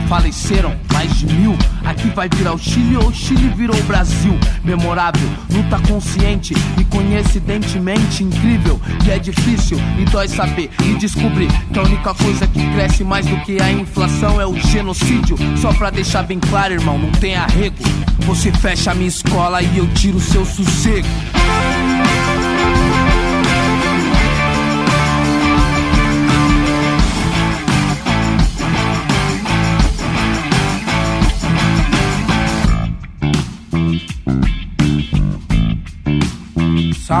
Faleceram? 0.09 0.75
Mais 0.91 1.19
de 1.19 1.27
mil. 1.27 1.55
Aqui 1.85 2.09
vai 2.09 2.27
virar 2.27 2.53
o 2.53 2.57
Chile 2.57 2.97
ou 2.97 3.07
o 3.07 3.13
Chile 3.13 3.47
virou 3.55 3.77
o 3.77 3.83
Brasil. 3.83 4.37
Memorável, 4.63 5.29
luta 5.53 5.79
consciente 5.87 6.55
e 6.77 6.83
coincidentemente 6.85 8.23
incrível. 8.23 8.81
E 9.05 9.11
é 9.11 9.19
difícil 9.19 9.77
e 9.99 10.05
dói 10.05 10.27
saber 10.27 10.71
e 10.83 10.95
descobrir 10.95 11.47
que 11.71 11.77
a 11.77 11.83
única 11.83 12.13
coisa 12.15 12.47
que 12.47 12.65
cresce 12.73 13.03
mais 13.03 13.25
do 13.27 13.39
que 13.41 13.61
a 13.61 13.71
inflação 13.71 14.41
é 14.41 14.45
o 14.47 14.57
genocídio. 14.57 15.37
Só 15.61 15.71
pra 15.71 15.91
deixar 15.91 16.23
bem 16.23 16.39
claro, 16.39 16.73
irmão, 16.73 16.97
não 16.97 17.11
tem 17.11 17.35
arrego. 17.35 17.77
Você 18.21 18.51
fecha 18.51 18.91
a 18.91 18.95
minha 18.95 19.07
escola 19.07 19.61
e 19.61 19.77
eu 19.77 19.87
tiro 19.93 20.19
seu 20.19 20.43
sossego. 20.43 21.07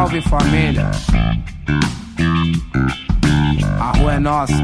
Salve 0.09 0.21
família. 0.27 0.89
A 3.79 3.95
rua 3.95 4.13
é 4.13 4.19
nossa. 4.19 4.63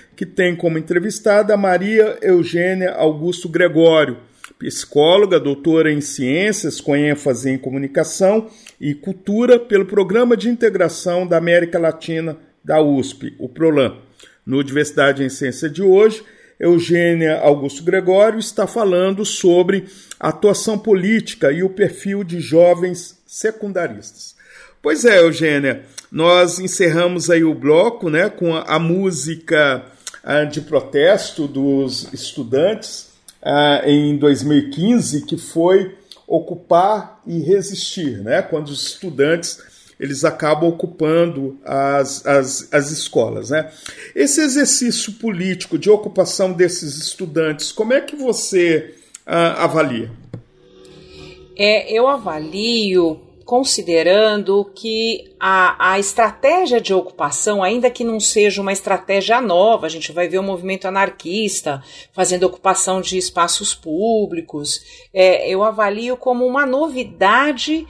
que 0.21 0.25
tem 0.27 0.55
como 0.55 0.77
entrevistada 0.77 1.57
Maria 1.57 2.15
Eugênia 2.21 2.91
Augusto 2.91 3.49
Gregório, 3.49 4.19
psicóloga, 4.59 5.39
doutora 5.39 5.91
em 5.91 5.99
ciências 5.99 6.79
com 6.79 6.95
ênfase 6.95 7.49
em 7.49 7.57
comunicação 7.57 8.47
e 8.79 8.93
cultura 8.93 9.57
pelo 9.57 9.87
Programa 9.87 10.37
de 10.37 10.47
Integração 10.47 11.25
da 11.25 11.37
América 11.37 11.79
Latina 11.79 12.37
da 12.63 12.79
USP, 12.79 13.33
o 13.39 13.49
PROLAN. 13.49 13.97
No 14.45 14.63
Diversidade 14.63 15.23
em 15.23 15.29
Ciência 15.29 15.67
de 15.67 15.81
hoje, 15.81 16.23
Eugênia 16.59 17.39
Augusto 17.39 17.83
Gregório 17.83 18.37
está 18.37 18.67
falando 18.67 19.25
sobre 19.25 19.85
atuação 20.19 20.77
política 20.77 21.51
e 21.51 21.63
o 21.63 21.69
perfil 21.69 22.23
de 22.23 22.39
jovens 22.39 23.19
secundaristas. 23.25 24.35
Pois 24.83 25.03
é, 25.03 25.19
Eugênia, 25.19 25.81
nós 26.11 26.59
encerramos 26.59 27.31
aí 27.31 27.43
o 27.43 27.55
bloco 27.55 28.07
né, 28.07 28.29
com 28.29 28.55
a, 28.55 28.61
a 28.75 28.77
música 28.77 29.83
de 30.49 30.61
protesto 30.61 31.47
dos 31.47 32.11
estudantes 32.13 33.11
ah, 33.41 33.81
em 33.85 34.17
2015, 34.17 35.25
que 35.25 35.37
foi 35.37 35.95
ocupar 36.27 37.21
e 37.25 37.39
resistir, 37.39 38.19
né, 38.19 38.41
quando 38.41 38.69
os 38.69 38.87
estudantes 38.87 39.59
eles 39.99 40.25
acabam 40.25 40.67
ocupando 40.67 41.59
as, 41.63 42.25
as, 42.25 42.73
as 42.73 42.89
escolas. 42.89 43.51
Né? 43.51 43.71
Esse 44.15 44.41
exercício 44.41 45.13
político 45.13 45.77
de 45.77 45.91
ocupação 45.91 46.53
desses 46.53 46.97
estudantes, 46.97 47.71
como 47.71 47.93
é 47.93 48.01
que 48.01 48.15
você 48.15 48.95
ah, 49.25 49.63
avalia? 49.63 50.09
É, 51.55 51.93
eu 51.93 52.07
avalio 52.07 53.21
considerando 53.51 54.63
que 54.73 55.35
a, 55.37 55.91
a 55.91 55.99
estratégia 55.99 56.79
de 56.79 56.93
ocupação, 56.93 57.61
ainda 57.61 57.91
que 57.91 58.01
não 58.01 58.17
seja 58.17 58.61
uma 58.61 58.71
estratégia 58.71 59.41
nova, 59.41 59.87
a 59.87 59.89
gente 59.89 60.13
vai 60.13 60.29
ver 60.29 60.37
o 60.37 60.43
movimento 60.43 60.87
anarquista 60.87 61.83
fazendo 62.13 62.45
ocupação 62.45 63.01
de 63.01 63.17
espaços 63.17 63.75
públicos, 63.75 64.81
é, 65.13 65.49
eu 65.49 65.65
avalio 65.65 66.15
como 66.15 66.45
uma 66.45 66.65
novidade 66.65 67.85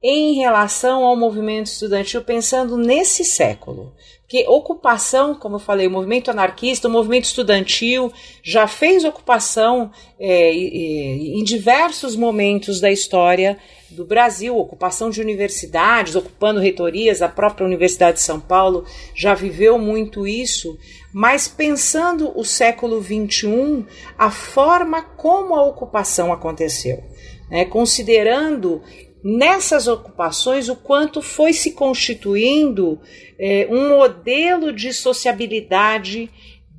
em 0.00 0.34
relação 0.34 1.04
ao 1.04 1.16
movimento 1.16 1.66
estudantil, 1.66 2.22
pensando 2.22 2.76
nesse 2.76 3.24
século. 3.24 3.92
Porque 4.20 4.46
ocupação, 4.46 5.34
como 5.34 5.56
eu 5.56 5.60
falei, 5.60 5.88
o 5.88 5.90
movimento 5.90 6.30
anarquista, 6.30 6.86
o 6.86 6.90
movimento 6.90 7.24
estudantil 7.24 8.12
já 8.44 8.68
fez 8.68 9.04
ocupação 9.04 9.90
é, 10.20 10.52
em 10.54 11.42
diversos 11.42 12.14
momentos 12.14 12.80
da 12.80 12.92
história 12.92 13.58
do 13.90 14.04
Brasil, 14.04 14.56
ocupação 14.56 15.10
de 15.10 15.20
universidades, 15.20 16.14
ocupando 16.14 16.60
reitorias, 16.60 17.22
a 17.22 17.28
própria 17.28 17.66
Universidade 17.66 18.18
de 18.18 18.22
São 18.22 18.38
Paulo 18.40 18.84
já 19.14 19.34
viveu 19.34 19.78
muito 19.78 20.26
isso, 20.26 20.78
mas 21.12 21.48
pensando 21.48 22.32
o 22.38 22.44
século 22.44 23.02
XXI, 23.02 23.84
a 24.16 24.30
forma 24.30 25.02
como 25.02 25.54
a 25.54 25.64
ocupação 25.64 26.32
aconteceu, 26.32 27.02
né, 27.50 27.64
considerando 27.64 28.80
nessas 29.22 29.86
ocupações 29.86 30.68
o 30.68 30.76
quanto 30.76 31.20
foi 31.20 31.52
se 31.52 31.72
constituindo 31.72 32.98
é, 33.38 33.66
um 33.70 33.90
modelo 33.90 34.72
de 34.72 34.92
sociabilidade 34.92 36.30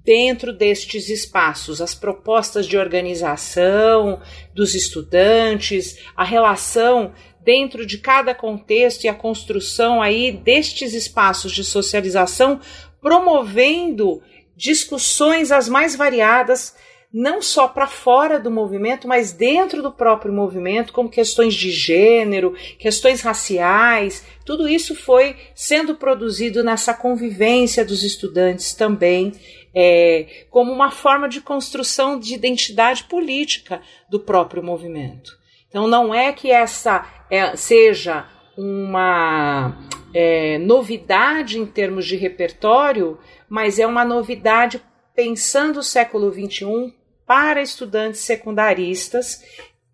dentro 0.04 0.52
destes 0.52 1.10
espaços, 1.10 1.82
as 1.82 1.94
propostas 1.94 2.66
de 2.66 2.78
organização 2.78 4.22
dos 4.54 4.74
estudantes, 4.74 6.00
a 6.16 6.24
relação 6.24 7.14
dentro 7.44 7.86
de 7.86 7.98
cada 7.98 8.34
contexto 8.34 9.04
e 9.04 9.08
a 9.08 9.14
construção 9.14 10.02
aí 10.02 10.32
destes 10.32 10.94
espaços 10.94 11.52
de 11.52 11.64
socialização, 11.64 12.60
promovendo 13.02 14.22
discussões 14.56 15.52
as 15.52 15.68
mais 15.68 15.96
variadas 15.96 16.76
não 17.14 17.42
só 17.42 17.68
para 17.68 17.88
fora 17.88 18.40
do 18.40 18.50
movimento, 18.50 19.08
mas 19.08 19.34
dentro 19.34 19.82
do 19.82 19.92
próprio 19.92 20.34
movimento, 20.34 20.94
como 20.94 21.10
questões 21.10 21.54
de 21.54 21.70
gênero, 21.70 22.56
questões 22.80 23.22
raciais, 23.22 24.26
tudo 24.46 24.68
isso 24.68 24.96
foi 24.96 25.36
sendo 25.54 25.96
produzido 25.96 26.64
nessa 26.64 26.94
convivência 26.94 27.84
dos 27.84 28.04
estudantes 28.04 28.74
também, 28.74 29.34
é, 29.74 30.46
como 30.50 30.72
uma 30.72 30.92
forma 30.92 31.28
de 31.28 31.42
construção 31.42 32.20
de 32.20 32.34
identidade 32.34 33.06
política 33.06 33.82
do 34.10 34.20
próprio 34.20 34.64
movimento. 34.64 35.38
Então, 35.70 35.88
não 35.88 36.14
é 36.14 36.34
que 36.34 36.52
essa 36.52 37.08
é, 37.30 37.56
seja 37.56 38.28
uma 38.58 39.88
é, 40.14 40.58
novidade 40.58 41.58
em 41.58 41.66
termos 41.66 42.06
de 42.06 42.16
repertório, 42.18 43.18
mas 43.48 43.80
é 43.80 43.88
uma 43.88 44.04
novidade 44.04 44.82
pensando 45.16 45.80
o 45.80 45.84
século 45.84 46.32
XXI 46.32 46.94
para 47.26 47.62
estudantes 47.62 48.22
secundaristas 48.22 49.42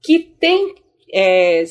que 0.01 0.19
têm 0.19 0.75
é, 1.13 1.63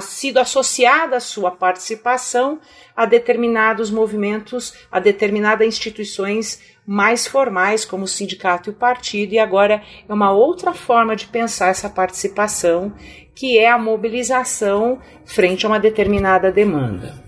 sido 0.00 0.38
associada 0.38 1.16
a 1.16 1.20
sua 1.20 1.50
participação 1.50 2.60
a 2.94 3.06
determinados 3.06 3.90
movimentos, 3.90 4.74
a 4.92 5.00
determinadas 5.00 5.66
instituições 5.66 6.60
mais 6.90 7.24
formais, 7.24 7.84
como 7.84 8.02
o 8.02 8.08
sindicato 8.08 8.68
e 8.68 8.72
o 8.72 8.74
partido, 8.74 9.32
e 9.32 9.38
agora 9.38 9.80
é 10.08 10.12
uma 10.12 10.32
outra 10.32 10.74
forma 10.74 11.14
de 11.14 11.28
pensar 11.28 11.68
essa 11.68 11.88
participação, 11.88 12.92
que 13.32 13.60
é 13.60 13.70
a 13.70 13.78
mobilização 13.78 14.98
frente 15.24 15.64
a 15.64 15.68
uma 15.68 15.78
determinada 15.78 16.50
demanda. 16.50 17.22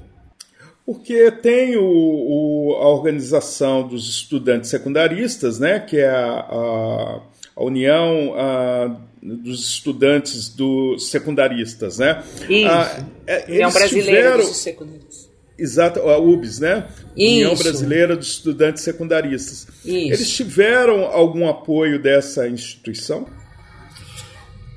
Porque 0.85 1.31
tem 1.31 1.77
o, 1.77 1.85
o, 1.85 2.77
a 2.81 2.89
organização 2.89 3.87
dos 3.87 4.09
estudantes 4.09 4.69
secundaristas, 4.69 5.61
né, 5.61 5.79
que 5.79 5.97
é 5.99 6.11
a, 6.11 6.41
a 6.51 7.21
a 7.57 7.65
União 7.65 8.33
uh, 8.33 8.97
dos 9.23 9.69
Estudantes 9.69 10.49
dos 10.49 11.11
Secundaristas, 11.11 11.99
né? 11.99 12.23
Isso. 12.49 12.69
Uh, 12.69 13.53
União 13.53 13.71
Brasileira 13.71 14.33
tiveram... 14.33 14.39
dos 14.39 14.57
Secundaristas. 14.57 15.12
Exato, 15.59 16.01
a 16.01 16.19
UBS, 16.19 16.61
né? 16.61 16.89
Isso. 17.17 17.35
União 17.35 17.55
Brasileira 17.55 18.17
dos 18.17 18.29
Estudantes 18.29 18.83
Secundaristas. 18.83 19.67
Isso. 19.85 20.13
Eles 20.13 20.31
tiveram 20.31 21.05
algum 21.05 21.49
apoio 21.49 22.01
dessa 22.01 22.49
instituição? 22.49 23.27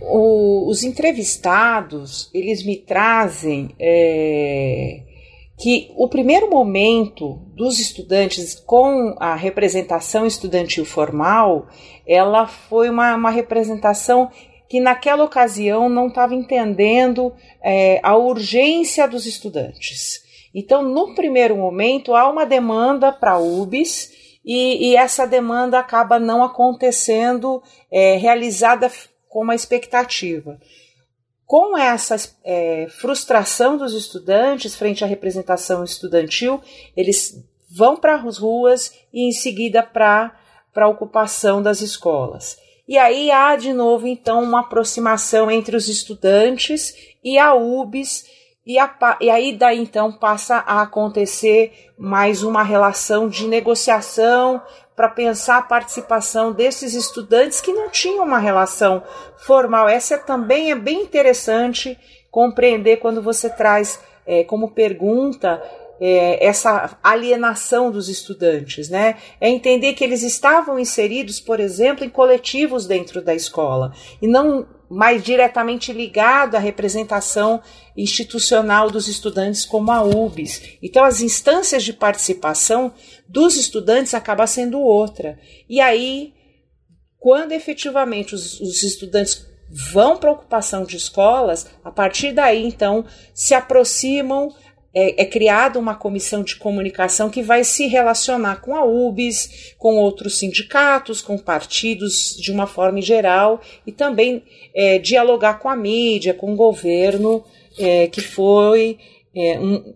O, 0.02 0.70
os 0.70 0.84
entrevistados, 0.84 2.30
eles 2.34 2.64
me 2.64 2.76
trazem 2.76 3.74
é, 3.80 5.02
que 5.58 5.92
o 5.96 6.08
primeiro 6.08 6.50
momento 6.50 7.42
dos 7.56 7.80
estudantes 7.80 8.54
com 8.54 9.16
a 9.20 9.36
representação 9.36 10.26
estudantil 10.26 10.86
formal, 10.86 11.68
ela 12.06 12.46
foi 12.46 12.90
uma, 12.90 13.16
uma 13.16 13.32
representação 13.32 14.30
que 14.68 14.80
naquela 14.82 15.24
ocasião 15.24 15.88
não 15.88 16.08
estava 16.08 16.36
entendendo 16.36 17.34
é, 17.64 18.00
a 18.04 18.16
urgência 18.16 19.08
dos 19.08 19.26
estudantes. 19.26 20.25
Então, 20.56 20.82
no 20.82 21.13
primeiro 21.13 21.58
momento, 21.58 22.15
há 22.15 22.30
uma 22.30 22.46
demanda 22.46 23.12
para 23.12 23.38
UBS 23.38 24.12
e, 24.44 24.91
e, 24.91 24.96
essa 24.96 25.28
demanda 25.28 25.78
acaba 25.78 26.18
não 26.18 26.41
acontecendo 26.41 27.62
é, 27.91 28.15
realizada 28.15 28.89
com 29.28 29.41
uma 29.41 29.54
expectativa 29.54 30.58
com 31.46 31.78
essa 31.78 32.15
é, 32.44 32.88
frustração 32.89 33.78
dos 33.78 33.94
estudantes 33.94 34.76
frente 34.76 35.04
à 35.04 35.08
representação 35.08 35.84
estudantil, 35.84 36.60
eles 36.98 37.44
vão 37.70 37.96
para 37.96 38.15
as 38.15 38.38
ruas 38.38 38.94
e 39.13 39.28
em 39.28 39.32
seguida 39.32 39.84
para 39.84 40.34
a 40.76 40.88
ocupação 40.88 41.62
das 41.62 41.82
escolas. 41.82 42.58
E 42.88 42.98
aí 42.98 43.32
há 43.32 43.56
de 43.56 43.74
novo 43.74 44.08
então 44.08 44.44
uma 44.44 44.62
aproximação 44.62 45.50
entre 45.50 45.76
os 45.76 45.88
estudantes 45.88 46.96
e 47.24 47.38
a 47.38 47.54
UBS, 47.54 48.26
e, 48.65 48.80
a, 48.80 49.17
e 49.21 49.30
aí 49.30 49.56
daí 49.56 49.80
então 49.80 50.12
passa 50.12 50.56
a 50.58 50.82
acontecer 50.82 51.91
mais 51.97 52.41
uma 52.43 52.63
relação 52.63 53.28
de 53.28 53.47
negociação 53.47 54.62
para 54.95 55.10
pensar 55.10 55.58
a 55.58 55.62
participação 55.62 56.51
desses 56.51 56.93
estudantes 56.93 57.62
que 57.62 57.73
não 57.73 57.89
tinham 57.89 58.23
uma 58.23 58.39
relação 58.39 59.04
formal. 59.38 59.88
Essa 59.88 60.17
também 60.17 60.71
é 60.71 60.75
bem 60.75 61.01
interessante 61.01 61.97
compreender 62.32 62.97
quando 62.97 63.21
você 63.21 63.49
traz 63.49 63.99
é, 64.25 64.43
como 64.43 64.71
pergunta 64.71 65.62
é, 65.99 66.45
essa 66.45 66.97
alienação 67.04 67.91
dos 67.91 68.10
estudantes, 68.10 68.89
né? 68.89 69.15
É 69.39 69.49
entender 69.49 69.93
que 69.93 70.04
eles 70.04 70.23
estavam 70.23 70.80
inseridos, 70.80 71.39
por 71.39 71.60
exemplo, 71.60 72.04
em 72.04 72.10
coletivos 72.10 72.86
dentro 72.86 73.21
da 73.21 73.34
escola 73.34 73.93
e 74.21 74.28
não 74.28 74.65
mais 74.89 75.24
diretamente 75.24 75.91
ligado 75.91 76.56
à 76.56 76.60
representação 76.60 77.62
institucional 77.95 78.89
dos 78.89 79.08
estudantes 79.08 79.65
como 79.65 79.91
a 79.91 80.04
UBS. 80.04 80.62
Então 80.82 81.04
as 81.04 81.21
instâncias 81.21 81.84
de 81.84 81.93
participação 81.93 82.93
dos 83.28 83.56
estudantes 83.56 84.13
acaba 84.13 84.48
sendo 84.48 84.80
outra. 84.80 85.39
E 85.69 85.80
aí, 85.80 86.34
quando 87.17 87.52
efetivamente 87.52 88.36
os, 88.36 88.60
os 88.60 88.84
estudantes 88.84 89.45
vão 89.91 90.17
para 90.17 90.30
a 90.30 90.34
ocupação 90.34 90.84
de 90.84 90.95
escolas, 90.95 91.67
a 91.84 91.91
partir 91.91 92.32
daí 92.32 92.65
então 92.65 93.06
se 93.34 93.54
aproximam 93.54 94.54
é, 94.95 95.23
é 95.23 95.25
criada 95.25 95.77
uma 95.77 95.93
comissão 95.93 96.41
de 96.41 96.55
comunicação 96.55 97.29
que 97.29 97.43
vai 97.43 97.65
se 97.65 97.86
relacionar 97.88 98.62
com 98.62 98.73
a 98.73 98.86
UBS, 98.86 99.75
com 99.77 99.97
outros 99.97 100.39
sindicatos, 100.39 101.21
com 101.21 101.38
partidos 101.38 102.38
de 102.38 102.51
uma 102.51 102.65
forma 102.65 103.01
geral 103.01 103.62
e 103.86 103.91
também 103.91 104.41
é, 104.73 104.97
dialogar 104.97 105.60
com 105.60 105.67
a 105.67 105.75
mídia, 105.75 106.34
com 106.34 106.53
o 106.53 106.55
governo, 106.55 107.43
é, 107.77 108.08
que 108.08 108.21
foi 108.21 108.97
é, 109.36 109.60
um, 109.60 109.93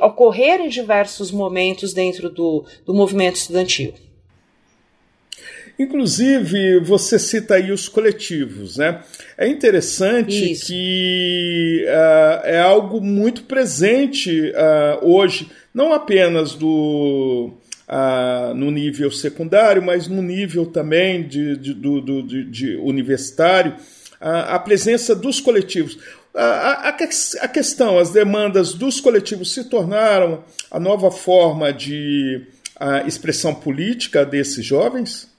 ocorrer 0.00 0.60
em 0.60 0.68
diversos 0.68 1.32
momentos 1.32 1.92
dentro 1.92 2.30
do, 2.30 2.64
do 2.84 2.94
movimento 2.94 3.34
estudantil. 3.34 3.92
Inclusive, 5.78 6.80
você 6.80 7.18
cita 7.18 7.56
aí 7.56 7.70
os 7.70 7.86
coletivos, 7.86 8.78
né? 8.78 9.02
É 9.36 9.46
interessante 9.46 10.52
Isso. 10.52 10.66
que 10.68 11.84
uh, 11.86 12.46
é 12.46 12.60
algo 12.60 12.98
muito 13.00 13.42
presente 13.42 14.52
uh, 14.52 15.06
hoje, 15.06 15.50
não 15.74 15.92
apenas 15.92 16.54
do, 16.54 17.52
uh, 17.86 18.54
no 18.54 18.70
nível 18.70 19.10
secundário, 19.10 19.82
mas 19.82 20.08
no 20.08 20.22
nível 20.22 20.64
também 20.64 21.28
de, 21.28 21.58
de, 21.58 21.74
do, 21.74 22.00
do, 22.00 22.22
de, 22.22 22.44
de 22.44 22.76
universitário, 22.76 23.76
a 24.18 24.58
presença 24.58 25.14
dos 25.14 25.40
coletivos. 25.40 25.98
A, 26.34 26.88
a, 26.88 26.88
a, 26.88 27.48
questão, 27.48 27.98
as 27.98 28.10
demandas 28.10 28.72
dos 28.72 28.98
coletivos 28.98 29.52
se 29.52 29.64
tornaram 29.64 30.42
a 30.70 30.80
nova 30.80 31.10
forma 31.10 31.70
de 31.70 32.40
expressão 33.06 33.54
política 33.54 34.24
desses 34.24 34.64
jovens? 34.64 35.35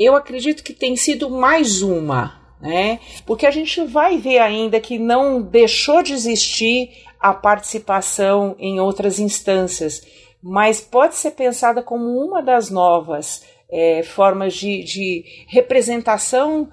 Eu 0.00 0.16
acredito 0.16 0.64
que 0.64 0.72
tem 0.72 0.96
sido 0.96 1.28
mais 1.28 1.82
uma, 1.82 2.40
né? 2.58 2.98
Porque 3.26 3.46
a 3.46 3.50
gente 3.50 3.84
vai 3.84 4.16
ver 4.16 4.38
ainda 4.38 4.80
que 4.80 4.98
não 4.98 5.42
deixou 5.42 6.02
de 6.02 6.14
existir 6.14 6.90
a 7.20 7.34
participação 7.34 8.56
em 8.58 8.80
outras 8.80 9.18
instâncias, 9.18 10.02
mas 10.42 10.80
pode 10.80 11.16
ser 11.16 11.32
pensada 11.32 11.82
como 11.82 12.18
uma 12.18 12.42
das 12.42 12.70
novas 12.70 13.44
é, 13.70 14.02
formas 14.02 14.54
de, 14.54 14.82
de 14.82 15.24
representação 15.46 16.70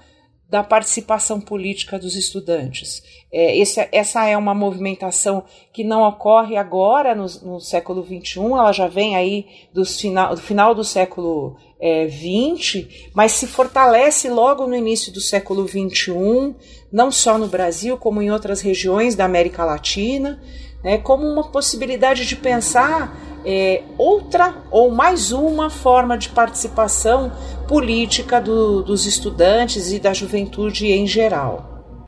da 0.49 0.63
participação 0.63 1.41
política 1.41 1.99
dos 1.99 2.15
estudantes. 2.15 3.03
É, 3.31 3.57
esse, 3.57 3.85
essa 3.91 4.25
é 4.25 4.37
uma 4.37 4.53
movimentação 4.53 5.43
que 5.73 5.83
não 5.83 6.03
ocorre 6.03 6.55
agora 6.55 7.13
no, 7.13 7.25
no 7.43 7.59
século 7.59 8.01
XXI, 8.01 8.39
ela 8.39 8.71
já 8.71 8.87
vem 8.87 9.15
aí 9.15 9.45
do 9.73 9.83
final, 9.83 10.35
do 10.35 10.41
final 10.41 10.73
do 10.73 10.85
século 10.85 11.57
XX, 11.77 12.75
é, 12.75 12.87
mas 13.13 13.33
se 13.33 13.45
fortalece 13.45 14.29
logo 14.29 14.65
no 14.65 14.75
início 14.75 15.11
do 15.11 15.19
século 15.19 15.67
XXI, 15.67 16.55
não 16.91 17.11
só 17.11 17.37
no 17.37 17.47
Brasil, 17.47 17.97
como 17.97 18.21
em 18.21 18.31
outras 18.31 18.61
regiões 18.61 19.15
da 19.15 19.25
América 19.25 19.65
Latina, 19.65 20.41
né, 20.87 20.97
como 20.97 21.27
uma 21.27 21.43
possibilidade 21.43 22.25
de 22.25 22.33
pensar 22.37 23.13
é, 23.45 23.83
outra 23.97 24.63
ou 24.71 24.89
mais 24.89 25.33
uma 25.33 25.69
forma 25.69 26.17
de 26.17 26.29
participação 26.29 27.29
política 27.67 28.39
do, 28.39 28.81
dos 28.83 29.05
estudantes 29.05 29.91
e 29.91 29.99
da 29.99 30.13
juventude 30.13 30.87
em 30.87 31.05
geral. 31.05 31.99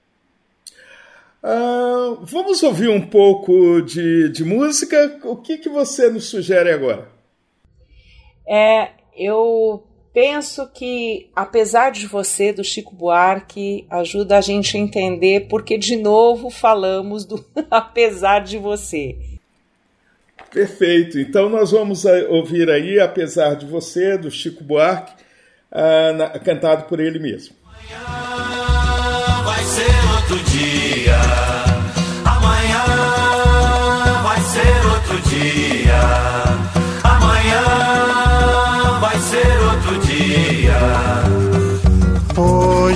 Uh, 1.44 2.24
vamos 2.24 2.64
ouvir 2.64 2.90
um 2.90 3.06
pouco 3.06 3.82
de, 3.82 4.30
de 4.30 4.46
música. 4.46 5.20
O 5.26 5.36
que, 5.36 5.58
que 5.58 5.68
você 5.68 6.10
nos 6.10 6.30
sugere 6.30 6.72
agora? 6.72 7.10
É, 8.48 8.92
eu 9.14 9.84
penso 10.14 10.68
que, 10.68 11.30
apesar 11.36 11.92
de 11.92 12.08
você, 12.08 12.52
do 12.52 12.64
Chico 12.64 12.96
Buarque, 12.96 13.86
ajuda 13.90 14.38
a 14.38 14.42
gente 14.42 14.76
a 14.76 14.80
entender 14.80 15.48
porque, 15.50 15.78
de 15.78 15.96
novo, 15.96 16.50
falamos 16.50 17.26
do 17.26 17.44
apesar 17.70 18.40
de 18.40 18.58
você. 18.58 19.16
Perfeito. 20.52 21.20
Então, 21.20 21.50
nós 21.50 21.72
vamos 21.72 22.06
ouvir 22.06 22.70
aí, 22.70 23.00
apesar 23.00 23.56
de 23.56 23.66
você, 23.66 24.18
do 24.18 24.32
Chico 24.32 24.64
Buarque, 24.64 25.14
uh, 25.72 26.14
na, 26.14 26.30
cantado 26.40 26.86
por 26.86 27.00
ele 27.00 27.20
mesmo. 27.20 27.56
Amanhã 27.64 29.44
vai 29.44 29.64
ser 29.64 29.86
outro 30.16 30.44
dia. 30.46 31.69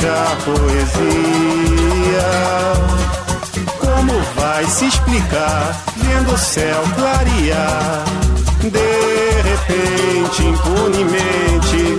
esbanjar 0.00 0.36
poesia. 0.44 1.90
Como 3.78 4.20
vai 4.36 4.64
se 4.64 4.86
explicar 4.86 5.76
vendo 5.96 6.32
o 6.32 6.38
céu 6.38 6.82
clarear? 6.96 8.04
De 8.60 9.42
repente, 9.42 10.42
impunemente, 10.42 11.98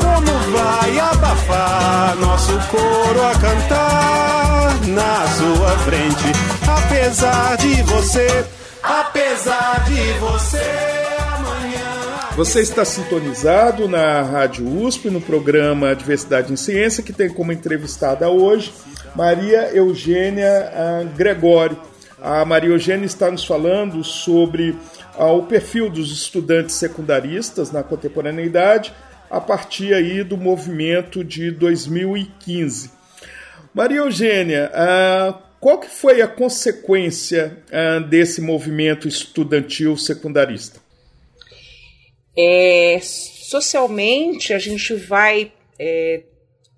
como 0.00 0.32
vai 0.56 0.98
abafar 0.98 2.16
nosso 2.16 2.58
coro 2.70 3.26
a 3.26 3.34
cantar 3.38 4.74
na 4.86 5.26
sua 5.28 5.70
frente? 5.84 6.32
Apesar 6.66 7.56
de 7.58 7.82
você, 7.82 8.44
apesar 8.82 9.84
de 9.86 10.12
você. 10.20 11.03
Você 12.36 12.62
está 12.62 12.84
sintonizado 12.84 13.86
na 13.86 14.20
Rádio 14.20 14.66
USP, 14.66 15.08
no 15.08 15.20
programa 15.20 15.94
Diversidade 15.94 16.52
em 16.52 16.56
Ciência, 16.56 17.00
que 17.00 17.12
tem 17.12 17.28
como 17.28 17.52
entrevistada 17.52 18.28
hoje 18.28 18.72
Maria 19.14 19.72
Eugênia 19.72 20.50
ah, 20.74 21.04
Gregório. 21.16 21.78
A 22.20 22.44
Maria 22.44 22.70
Eugênia 22.70 23.06
está 23.06 23.30
nos 23.30 23.44
falando 23.44 24.02
sobre 24.02 24.76
ah, 25.16 25.30
o 25.30 25.44
perfil 25.44 25.88
dos 25.88 26.10
estudantes 26.10 26.74
secundaristas 26.74 27.70
na 27.70 27.84
contemporaneidade 27.84 28.92
a 29.30 29.40
partir 29.40 29.94
aí 29.94 30.24
do 30.24 30.36
movimento 30.36 31.22
de 31.22 31.52
2015. 31.52 32.90
Maria 33.72 33.98
Eugênia, 33.98 34.72
ah, 34.74 35.38
qual 35.60 35.78
que 35.78 35.88
foi 35.88 36.20
a 36.20 36.26
consequência 36.26 37.58
desse 38.10 38.40
movimento 38.42 39.06
estudantil 39.06 39.96
secundarista? 39.96 40.83
É, 42.36 42.98
socialmente, 43.02 44.52
a 44.52 44.58
gente 44.58 44.94
vai 44.94 45.52
é, 45.78 46.22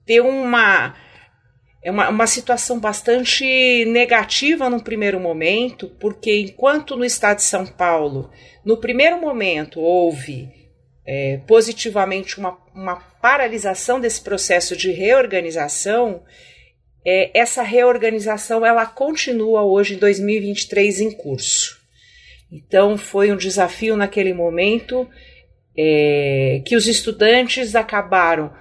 ter 0.05 0.21
uma, 0.21 0.95
é 1.83 1.90
uma, 1.90 2.09
uma 2.09 2.27
situação 2.27 2.79
bastante 2.79 3.85
negativa 3.87 4.69
no 4.69 4.83
primeiro 4.83 5.19
momento, 5.19 5.88
porque 6.01 6.40
enquanto 6.40 6.97
no 6.97 7.05
estado 7.05 7.37
de 7.37 7.45
São 7.45 7.66
Paulo, 7.66 8.31
no 8.64 8.77
primeiro 8.77 9.21
momento, 9.21 9.81
houve 9.81 10.51
é, 11.07 11.40
positivamente 11.47 12.38
uma, 12.38 12.59
uma 12.75 12.97
paralisação 12.97 14.01
desse 14.01 14.21
processo 14.21 14.77
de 14.77 14.90
reorganização, 14.90 16.23
é, 17.05 17.31
essa 17.38 17.62
reorganização 17.62 18.66
ela 18.66 18.85
continua 18.85 19.62
hoje 19.62 19.95
em 19.95 19.99
2023 19.99 21.01
em 21.01 21.11
curso. 21.12 21.81
Então 22.51 22.99
foi 22.99 23.31
um 23.31 23.37
desafio 23.37 23.97
naquele 23.97 24.35
momento 24.35 25.09
é, 25.79 26.62
que 26.65 26.77
os 26.77 26.87
estudantes 26.87 27.75
acabaram 27.75 28.53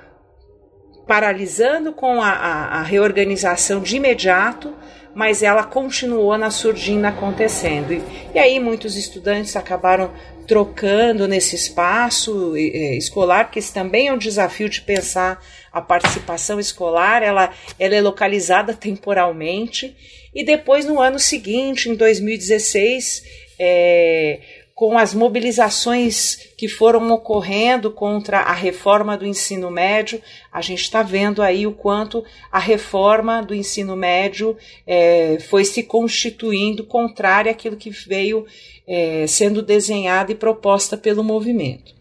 paralisando 1.07 1.93
com 1.93 2.21
a, 2.21 2.29
a, 2.29 2.79
a 2.79 2.83
reorganização 2.83 3.81
de 3.81 3.97
imediato 3.97 4.73
mas 5.15 5.41
ela 5.41 5.63
continuou 5.63 6.37
na 6.37 6.51
surdina 6.51 7.07
acontecendo. 7.07 7.93
E, 7.93 8.03
e 8.35 8.37
aí 8.37 8.59
muitos 8.59 8.97
estudantes 8.97 9.55
acabaram 9.55 10.11
trocando 10.45 11.25
nesse 11.25 11.55
espaço 11.55 12.55
escolar, 12.57 13.45
porque 13.45 13.59
esse 13.59 13.73
também 13.73 14.09
é 14.09 14.13
um 14.13 14.17
desafio 14.17 14.69
de 14.69 14.81
pensar 14.81 15.41
a 15.71 15.81
participação 15.81 16.59
escolar, 16.59 17.23
ela, 17.23 17.51
ela 17.79 17.95
é 17.95 18.01
localizada 18.01 18.73
temporalmente, 18.73 19.95
e 20.35 20.43
depois 20.43 20.85
no 20.85 21.01
ano 21.01 21.17
seguinte, 21.17 21.89
em 21.89 21.95
2016, 21.95 23.23
é, 23.57 24.39
com 24.75 24.97
as 24.97 25.13
mobilizações 25.13 26.35
que 26.57 26.67
foram 26.67 27.09
ocorrendo 27.09 27.89
contra 27.89 28.39
a 28.39 28.51
reforma 28.51 29.17
do 29.17 29.25
ensino 29.25 29.71
médio, 29.71 30.21
a 30.51 30.59
gente 30.59 30.81
está 30.81 31.01
vendo 31.01 31.41
aí 31.41 31.65
o 31.65 31.71
quanto 31.71 32.25
a 32.51 32.59
reforma 32.59 33.41
do 33.41 33.55
ensino 33.55 33.95
médio 33.95 34.57
é, 34.85 35.37
foi 35.39 35.63
se 35.63 35.81
constituindo 35.81 36.83
contrária 36.83 37.49
àquilo 37.49 37.77
que 37.77 37.89
veio 37.89 38.45
é, 38.85 39.25
sendo 39.27 39.61
desenhada 39.61 40.33
e 40.33 40.35
proposta 40.35 40.97
pelo 40.97 41.23
movimento. 41.23 41.95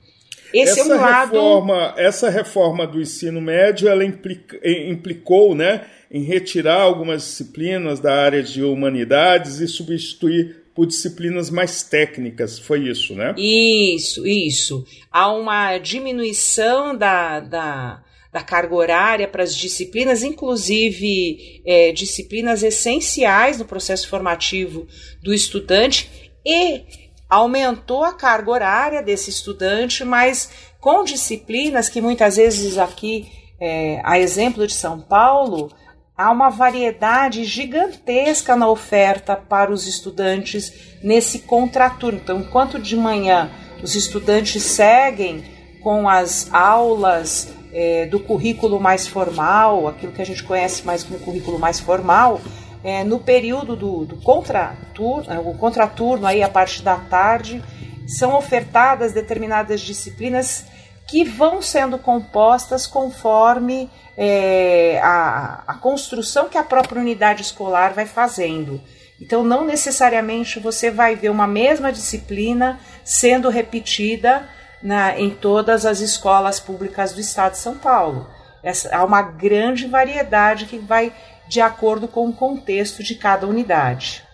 Esse 0.52 0.80
essa 0.80 0.92
é 0.92 0.96
um 0.96 1.00
reforma, 1.00 1.76
lado... 1.76 2.00
essa 2.00 2.28
reforma 2.28 2.86
do 2.88 3.00
ensino 3.00 3.40
médio, 3.40 3.88
ela 3.88 4.04
implica, 4.04 4.58
implicou, 4.64 5.54
né, 5.54 5.82
em 6.10 6.24
retirar 6.24 6.80
algumas 6.80 7.22
disciplinas 7.22 8.00
da 8.00 8.14
área 8.14 8.42
de 8.42 8.64
humanidades 8.64 9.60
e 9.60 9.68
substituir 9.68 10.63
por 10.74 10.86
disciplinas 10.86 11.50
mais 11.50 11.82
técnicas. 11.82 12.58
Foi 12.58 12.88
isso, 12.88 13.14
né? 13.14 13.34
Isso, 13.38 14.26
isso. 14.26 14.84
Há 15.10 15.32
uma 15.32 15.78
diminuição 15.78 16.96
da, 16.96 17.40
da, 17.40 18.02
da 18.32 18.42
carga 18.42 18.74
horária 18.74 19.28
para 19.28 19.44
as 19.44 19.54
disciplinas, 19.54 20.22
inclusive 20.24 21.62
é, 21.64 21.92
disciplinas 21.92 22.62
essenciais 22.62 23.58
no 23.58 23.64
processo 23.64 24.08
formativo 24.08 24.86
do 25.22 25.32
estudante, 25.32 26.32
e 26.44 26.82
aumentou 27.30 28.04
a 28.04 28.12
carga 28.12 28.50
horária 28.50 29.02
desse 29.02 29.30
estudante, 29.30 30.04
mas 30.04 30.50
com 30.80 31.04
disciplinas 31.04 31.88
que 31.88 32.00
muitas 32.00 32.36
vezes 32.36 32.76
aqui, 32.76 33.26
é, 33.60 34.00
a 34.04 34.18
exemplo 34.18 34.66
de 34.66 34.74
São 34.74 35.00
Paulo, 35.00 35.72
há 36.16 36.30
uma 36.30 36.48
variedade 36.48 37.44
gigantesca 37.44 38.54
na 38.54 38.68
oferta 38.68 39.36
para 39.36 39.72
os 39.72 39.86
estudantes 39.86 40.72
nesse 41.02 41.40
contraturno. 41.40 42.20
Então, 42.22 42.40
enquanto 42.40 42.78
de 42.78 42.96
manhã 42.96 43.50
os 43.82 43.94
estudantes 43.94 44.62
seguem 44.62 45.44
com 45.82 46.08
as 46.08 46.48
aulas 46.52 47.52
é, 47.72 48.06
do 48.06 48.20
currículo 48.20 48.80
mais 48.80 49.06
formal, 49.06 49.88
aquilo 49.88 50.12
que 50.12 50.22
a 50.22 50.26
gente 50.26 50.42
conhece 50.42 50.86
mais 50.86 51.02
como 51.02 51.18
currículo 51.18 51.58
mais 51.58 51.80
formal, 51.80 52.40
é, 52.82 53.02
no 53.02 53.18
período 53.18 53.74
do, 53.74 54.04
do 54.04 54.16
contraturno, 54.16 55.32
é, 55.32 55.38
o 55.38 55.54
contraturno 55.54 56.26
aí 56.26 56.42
a 56.42 56.48
parte 56.48 56.82
da 56.82 56.96
tarde, 56.96 57.62
são 58.06 58.34
ofertadas 58.34 59.12
determinadas 59.12 59.80
disciplinas 59.80 60.66
que 61.06 61.24
vão 61.24 61.60
sendo 61.60 61.98
compostas 61.98 62.86
conforme 62.86 63.90
é, 64.16 65.00
a, 65.02 65.62
a 65.66 65.74
construção 65.74 66.48
que 66.48 66.58
a 66.58 66.62
própria 66.62 67.00
unidade 67.00 67.42
escolar 67.42 67.92
vai 67.92 68.06
fazendo. 68.06 68.80
Então, 69.20 69.44
não 69.44 69.64
necessariamente 69.64 70.58
você 70.58 70.90
vai 70.90 71.14
ver 71.14 71.30
uma 71.30 71.46
mesma 71.46 71.92
disciplina 71.92 72.80
sendo 73.04 73.48
repetida 73.48 74.48
na, 74.82 75.18
em 75.18 75.30
todas 75.30 75.86
as 75.86 76.00
escolas 76.00 76.58
públicas 76.58 77.12
do 77.12 77.20
estado 77.20 77.52
de 77.52 77.58
São 77.58 77.76
Paulo. 77.76 78.28
Essa, 78.62 78.96
há 78.96 79.04
uma 79.04 79.22
grande 79.22 79.86
variedade 79.86 80.66
que 80.66 80.78
vai 80.78 81.12
de 81.46 81.60
acordo 81.60 82.08
com 82.08 82.28
o 82.28 82.32
contexto 82.32 83.02
de 83.02 83.14
cada 83.14 83.46
unidade. 83.46 84.24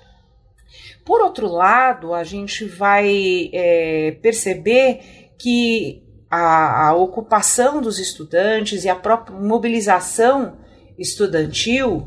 Por 1.04 1.20
outro 1.20 1.48
lado, 1.48 2.14
a 2.14 2.22
gente 2.22 2.64
vai 2.64 3.50
é, 3.52 4.16
perceber 4.22 5.32
que 5.38 6.02
a, 6.30 6.88
a 6.88 6.94
ocupação 6.94 7.82
dos 7.82 7.98
estudantes 7.98 8.84
e 8.84 8.88
a 8.88 8.94
própria 8.94 9.36
mobilização 9.36 10.58
estudantil, 10.96 12.06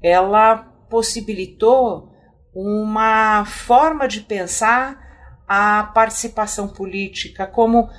ela 0.00 0.58
possibilitou 0.88 2.12
uma 2.54 3.44
forma 3.44 4.06
de 4.06 4.20
pensar 4.20 5.04
a 5.48 5.82
participação 5.94 6.68
política 6.68 7.46
como 7.46 7.90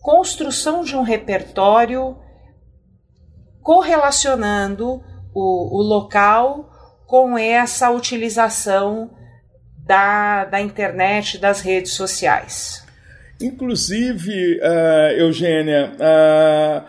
construção 0.00 0.84
de 0.84 0.96
um 0.96 1.02
repertório 1.02 2.16
correlacionando 3.60 5.02
o, 5.34 5.80
o 5.80 5.82
local 5.82 6.70
com 7.06 7.36
essa 7.36 7.90
utilização 7.90 9.10
da, 9.78 10.44
da 10.44 10.60
internet, 10.60 11.38
das 11.38 11.60
redes 11.60 11.94
sociais. 11.94 12.85
Inclusive, 13.40 14.58
uh, 14.58 15.18
Eugênia, 15.18 15.92
uh, 15.94 16.86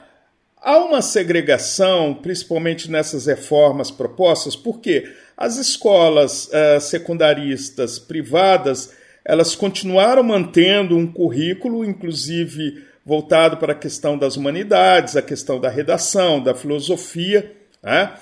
há 0.62 0.78
uma 0.78 1.02
segregação, 1.02 2.14
principalmente 2.14 2.90
nessas 2.90 3.26
reformas 3.26 3.92
propostas, 3.92 4.56
porque 4.56 5.12
as 5.36 5.58
escolas 5.58 6.48
uh, 6.48 6.80
secundaristas 6.80 8.00
privadas 8.00 8.96
elas 9.28 9.54
continuaram 9.56 10.24
mantendo 10.24 10.96
um 10.96 11.06
currículo, 11.06 11.84
inclusive 11.84 12.86
voltado 13.06 13.58
para 13.58 13.74
a 13.74 13.76
questão 13.76 14.18
das 14.18 14.38
humanidades, 14.38 15.18
a 15.18 15.22
questão 15.22 15.60
da 15.60 15.70
redação, 15.70 16.42
da 16.42 16.56
filosofia, 16.56 17.52
né? 17.84 18.14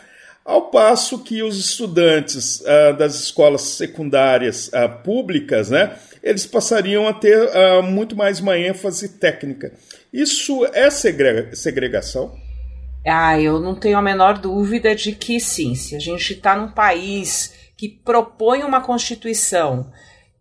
Ao 0.45 0.69
passo 0.69 1.23
que 1.23 1.41
os 1.41 1.57
estudantes 1.57 2.61
uh, 2.61 2.95
das 2.95 3.15
escolas 3.15 3.61
secundárias 3.61 4.67
uh, 4.67 5.01
públicas, 5.03 5.71
né, 5.71 5.97
eles 6.21 6.45
passariam 6.45 7.07
a 7.07 7.13
ter 7.13 7.49
uh, 7.49 7.81
muito 7.81 8.15
mais 8.15 8.39
uma 8.39 8.55
ênfase 8.55 9.17
técnica. 9.17 9.73
Isso 10.13 10.63
é 10.67 10.91
segregação? 10.91 12.35
Ah, 13.03 13.39
eu 13.41 13.59
não 13.59 13.73
tenho 13.73 13.97
a 13.97 14.03
menor 14.03 14.37
dúvida 14.37 14.95
de 14.95 15.13
que 15.13 15.39
sim. 15.39 15.73
Se 15.73 15.95
a 15.95 15.99
gente 15.99 16.33
está 16.33 16.55
num 16.55 16.71
país 16.71 17.53
que 17.75 17.89
propõe 17.89 18.63
uma 18.63 18.81
Constituição 18.81 19.91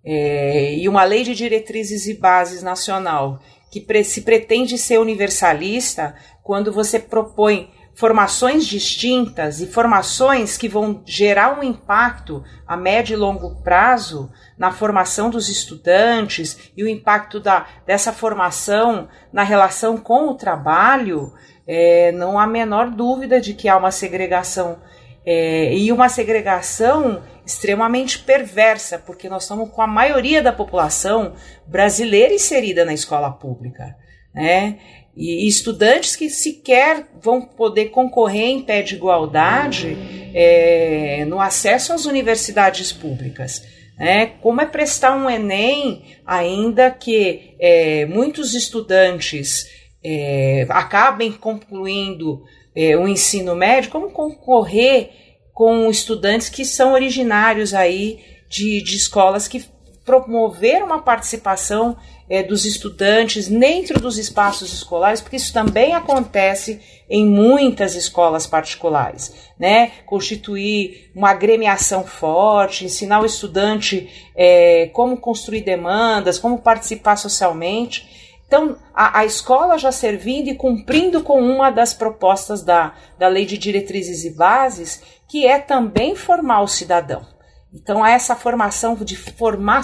é, 0.05 0.75
e 0.75 0.87
uma 0.87 1.05
lei 1.05 1.25
de 1.25 1.35
diretrizes 1.35 2.07
e 2.07 2.15
bases 2.15 2.63
nacional 2.63 3.41
que 3.71 3.81
pre 3.81 4.05
se 4.05 4.21
pretende 4.21 4.79
ser 4.79 4.99
universalista, 4.99 6.15
quando 6.43 6.73
você 6.73 6.99
propõe 6.99 7.71
formações 7.95 8.67
distintas 8.67 9.61
e 9.61 9.67
formações 9.67 10.59
que 10.59 10.69
vão 10.69 11.03
gerar 11.05 11.59
um 11.59 11.63
impacto 11.63 12.43
a 12.67 12.77
médio 12.77 13.15
e 13.15 13.17
longo 13.17 13.63
prazo 13.63 14.31
na 14.59 14.73
formação 14.73 15.31
dos 15.31 15.49
estudantes 15.49 16.73
e 16.77 16.83
o 16.83 16.89
impacto 16.89 17.39
da, 17.39 17.67
dessa 17.87 18.13
formação 18.13 19.09
na 19.33 19.43
relação 19.43 19.97
com 19.97 20.29
o 20.29 20.35
trabalho, 20.35 21.33
é, 21.67 22.13
não 22.13 22.39
há 22.39 22.47
menor 22.47 22.91
dúvida 22.91 23.41
de 23.41 23.55
que 23.55 23.69
há 23.69 23.77
uma 23.77 23.91
segregação 23.91 24.79
é, 25.25 25.75
e 25.75 25.91
uma 25.91 26.09
segregação 26.09 27.23
extremamente 27.47 28.19
perversa, 28.19 28.99
porque 28.99 29.29
nós 29.29 29.45
estamos 29.45 29.71
com 29.71 29.83
a 29.83 29.87
maioria 29.87 30.43
da 30.43 30.53
população 30.53 31.35
brasileira 31.67 32.35
inserida 32.35 32.85
na 32.85 32.93
escola 32.93 33.31
pública. 33.31 33.97
Né? 34.35 34.79
E 35.17 35.47
estudantes 35.47 36.17
que 36.17 36.29
sequer 36.29 37.07
vão 37.21 37.43
poder 37.43 37.87
concorrer 37.87 38.49
em 38.49 38.63
pé 38.63 38.83
de 38.83 38.97
igualdade 38.97 39.97
é, 40.35 41.25
no 41.27 41.41
acesso 41.41 41.93
às 41.93 42.05
universidades 42.05 42.93
públicas. 42.93 43.63
Né? 43.97 44.27
Como 44.43 44.61
é 44.61 44.67
prestar 44.67 45.17
um 45.17 45.31
Enem, 45.31 46.03
ainda 46.27 46.91
que 46.91 47.55
é, 47.61 48.07
muitos 48.07 48.55
estudantes 48.55 49.69
é, 50.03 50.67
acabem 50.69 51.33
concluindo 51.33 52.43
é, 52.75 52.97
o 52.97 53.07
ensino 53.07 53.55
médio, 53.55 53.91
como 53.91 54.11
concorrer 54.11 55.11
com 55.53 55.89
estudantes 55.89 56.49
que 56.49 56.65
são 56.65 56.93
originários 56.93 57.73
aí 57.73 58.19
de, 58.49 58.83
de 58.83 58.97
escolas 58.97 59.47
que 59.47 59.65
promoveram 60.05 60.87
uma 60.87 61.03
participação 61.03 61.97
é, 62.29 62.43
dos 62.43 62.65
estudantes 62.65 63.49
dentro 63.49 64.01
dos 64.01 64.19
espaços 64.19 64.73
escolares, 64.73 65.21
porque 65.21 65.37
isso 65.37 65.53
também 65.53 65.95
acontece 65.95 66.81
em 67.09 67.27
muitas 67.27 67.95
escolas 67.95 68.47
particulares, 68.47 69.33
né? 69.59 69.93
Constituir 70.07 71.11
uma 71.15 71.31
agremiação 71.31 72.05
forte, 72.05 72.85
ensinar 72.85 73.21
o 73.21 73.27
estudante 73.27 74.31
é, 74.35 74.91
como 74.93 75.17
construir 75.17 75.61
demandas, 75.61 76.39
como 76.39 76.59
participar 76.59 77.17
socialmente. 77.17 78.25
Então, 78.47 78.77
a, 78.95 79.21
a, 79.21 79.25
escola 79.25 79.77
já 79.77 79.91
servindo 79.91 80.49
e 80.49 80.55
cumprindo 80.55 81.23
com 81.23 81.41
uma 81.41 81.71
das 81.71 81.93
propostas 81.93 82.63
da, 82.63 82.95
da 83.19 83.29
Lei 83.29 83.45
de 83.45 83.59
Diretrizes 83.59 84.25
e 84.25 84.31
Bases, 84.31 85.03
que 85.29 85.47
é 85.47 85.59
também 85.59 86.15
formar 86.15 86.61
o 86.63 86.69
cidadão. 86.69 87.27
Então, 87.73 88.07
essa 88.07 88.37
formação 88.37 88.95
de 88.95 89.17
formar 89.17 89.83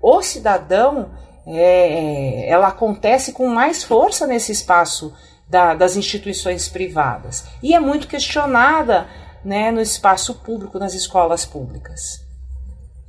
o 0.00 0.20
cidadão 0.20 1.10
é, 1.46 2.48
ela 2.48 2.68
acontece 2.68 3.32
com 3.32 3.46
mais 3.48 3.82
força 3.82 4.26
nesse 4.26 4.52
espaço 4.52 5.12
da, 5.48 5.74
das 5.74 5.96
instituições 5.96 6.68
privadas 6.68 7.44
e 7.62 7.74
é 7.74 7.80
muito 7.80 8.06
questionada 8.06 9.08
né, 9.44 9.70
no 9.70 9.80
espaço 9.80 10.34
público, 10.36 10.78
nas 10.78 10.94
escolas 10.94 11.44
públicas. 11.44 12.22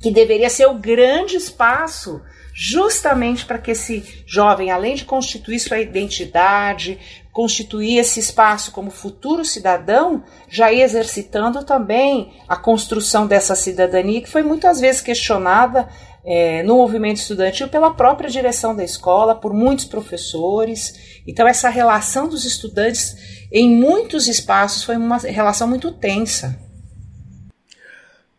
Que 0.00 0.10
deveria 0.10 0.50
ser 0.50 0.66
o 0.66 0.74
grande 0.74 1.36
espaço 1.36 2.20
justamente 2.52 3.44
para 3.44 3.58
que 3.58 3.72
esse 3.72 4.22
jovem, 4.26 4.70
além 4.70 4.94
de 4.94 5.04
constituir 5.04 5.58
sua 5.58 5.80
identidade, 5.80 6.98
constituir 7.32 7.98
esse 7.98 8.20
espaço 8.20 8.70
como 8.70 8.92
futuro 8.92 9.44
cidadão, 9.44 10.22
já 10.48 10.72
ia 10.72 10.84
exercitando 10.84 11.64
também 11.64 12.32
a 12.48 12.56
construção 12.56 13.26
dessa 13.26 13.56
cidadania 13.56 14.20
que 14.20 14.30
foi 14.30 14.42
muitas 14.42 14.78
vezes 14.80 15.00
questionada 15.00 15.88
é, 16.24 16.62
no 16.62 16.76
movimento 16.76 17.18
estudantil 17.18 17.68
pela 17.68 17.92
própria 17.92 18.30
direção 18.30 18.74
da 18.74 18.82
escola, 18.82 19.34
por 19.34 19.52
muitos 19.52 19.84
professores. 19.84 21.20
Então, 21.26 21.46
essa 21.46 21.68
relação 21.68 22.28
dos 22.28 22.44
estudantes 22.44 23.46
em 23.52 23.68
muitos 23.68 24.26
espaços 24.26 24.84
foi 24.84 24.96
uma 24.96 25.18
relação 25.18 25.68
muito 25.68 25.92
tensa. 25.92 26.58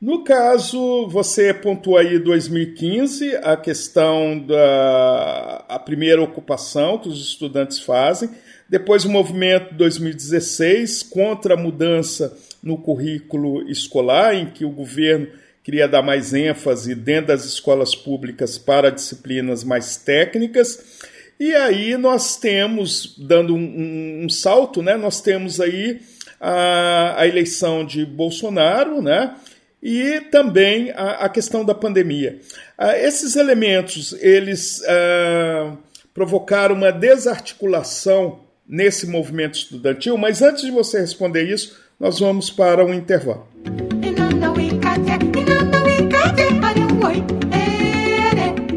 No 0.01 0.23
caso, 0.23 1.07
você 1.07 1.53
pontuou 1.53 1.97
aí 1.97 2.19
2015, 2.19 3.37
a 3.37 3.55
questão 3.55 4.37
da 4.37 5.65
a 5.67 5.79
primeira 5.79 6.21
ocupação 6.21 6.97
que 6.97 7.07
os 7.07 7.19
estudantes 7.19 7.79
fazem, 7.79 8.29
depois 8.69 9.05
o 9.05 9.09
movimento 9.09 9.73
2016 9.73 11.01
contra 11.03 11.53
a 11.53 11.57
mudança 11.57 12.37
no 12.61 12.77
currículo 12.77 13.67
escolar, 13.69 14.35
em 14.35 14.47
que 14.47 14.65
o 14.65 14.69
governo 14.69 15.27
queria 15.65 15.87
dar 15.87 16.03
mais 16.03 16.31
ênfase 16.31 16.93
dentro 16.93 17.29
das 17.29 17.43
escolas 17.43 17.95
públicas 17.95 18.55
para 18.55 18.91
disciplinas 18.91 19.63
mais 19.63 19.97
técnicas. 19.97 21.01
E 21.39 21.55
aí 21.55 21.97
nós 21.97 22.37
temos, 22.37 23.15
dando 23.17 23.55
um, 23.55 23.59
um, 23.59 24.25
um 24.25 24.29
salto, 24.29 24.83
né, 24.83 24.95
nós 24.95 25.21
temos 25.21 25.59
aí 25.59 26.01
a, 26.39 27.15
a 27.19 27.27
eleição 27.27 27.83
de 27.83 28.05
Bolsonaro, 28.05 29.01
né, 29.01 29.35
e 29.81 30.21
também 30.31 30.91
a, 30.91 31.25
a 31.25 31.29
questão 31.29 31.65
da 31.65 31.73
pandemia. 31.73 32.39
Ah, 32.77 32.95
esses 32.95 33.35
elementos 33.35 34.13
eles 34.21 34.83
ah, 34.87 35.75
provocaram 36.13 36.75
uma 36.75 36.91
desarticulação 36.91 38.39
nesse 38.67 39.07
movimento 39.07 39.55
estudantil, 39.55 40.15
mas 40.15 40.43
antes 40.43 40.63
de 40.63 40.71
você 40.71 40.99
responder 40.99 41.43
isso, 41.43 41.75
nós 41.99 42.19
vamos 42.19 42.51
para 42.51 42.85
um 42.85 42.93
intervalo. 42.93 43.54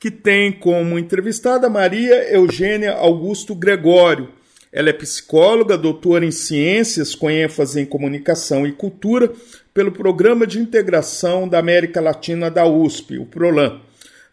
que 0.00 0.10
tem 0.10 0.50
como 0.50 0.98
entrevistada 0.98 1.68
Maria 1.68 2.32
Eugênia 2.32 2.92
Augusto 2.92 3.54
Gregório. 3.54 4.30
Ela 4.72 4.88
é 4.88 4.94
psicóloga, 4.94 5.76
doutora 5.76 6.24
em 6.24 6.30
ciências, 6.30 7.14
com 7.14 7.30
ênfase 7.30 7.78
em 7.78 7.84
comunicação 7.84 8.66
e 8.66 8.72
cultura, 8.72 9.30
pelo 9.74 9.92
Programa 9.92 10.46
de 10.46 10.58
Integração 10.58 11.46
da 11.46 11.58
América 11.58 12.00
Latina 12.00 12.50
da 12.50 12.66
USP, 12.66 13.18
o 13.18 13.26
PROLAN. 13.26 13.78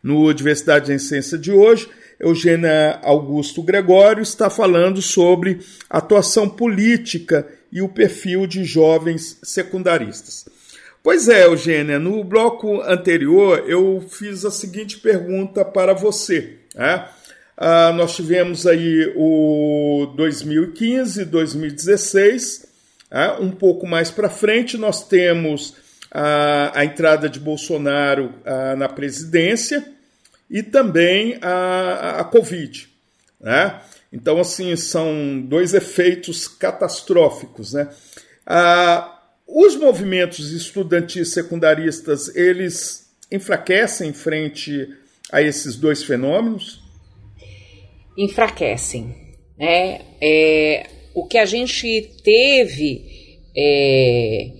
No 0.01 0.31
Diversidade 0.31 0.93
em 0.93 0.99
Ciência 0.99 1.37
de 1.37 1.51
hoje, 1.51 1.89
Eugênia 2.17 2.99
Augusto 3.03 3.61
Gregório 3.61 4.23
está 4.23 4.49
falando 4.49 5.01
sobre 5.01 5.59
atuação 5.89 6.47
política 6.47 7.45
e 7.71 7.81
o 7.81 7.89
perfil 7.89 8.47
de 8.47 8.63
jovens 8.63 9.37
secundaristas. 9.43 10.45
Pois 11.07 11.29
é, 11.29 11.45
Eugênia, 11.45 11.97
no 11.97 12.21
bloco 12.21 12.81
anterior 12.81 13.63
eu 13.65 14.05
fiz 14.09 14.43
a 14.43 14.51
seguinte 14.51 14.97
pergunta 14.97 15.63
para 15.63 15.93
você. 15.93 16.57
Né? 16.75 17.07
Ah, 17.55 17.93
nós 17.93 18.13
tivemos 18.13 18.67
aí 18.67 19.13
o 19.15 20.11
2015, 20.17 21.23
2016, 21.23 22.67
é, 23.09 23.31
um 23.39 23.51
pouco 23.51 23.87
mais 23.87 24.11
para 24.11 24.29
frente, 24.29 24.77
nós 24.77 25.07
temos 25.07 25.75
a, 26.11 26.77
a 26.77 26.83
entrada 26.83 27.29
de 27.29 27.39
Bolsonaro 27.39 28.33
a, 28.43 28.75
na 28.75 28.89
presidência 28.89 29.87
e 30.49 30.61
também 30.61 31.39
a, 31.41 32.17
a 32.19 32.23
Covid. 32.25 32.89
Né? 33.39 33.79
Então, 34.11 34.41
assim, 34.41 34.75
são 34.75 35.39
dois 35.39 35.73
efeitos 35.73 36.49
catastróficos. 36.49 37.71
Né? 37.71 37.87
Ah, 38.45 39.16
os 39.47 39.75
movimentos 39.75 40.51
estudantis 40.51 41.31
secundaristas, 41.31 42.35
eles 42.35 43.07
enfraquecem 43.31 44.11
frente 44.13 44.87
a 45.31 45.41
esses 45.41 45.75
dois 45.75 46.03
fenômenos? 46.03 46.81
Enfraquecem. 48.17 49.15
Né? 49.57 50.01
É, 50.21 50.87
o 51.13 51.25
que 51.25 51.37
a 51.37 51.45
gente 51.45 52.11
teve 52.23 53.39
é, 53.55 54.51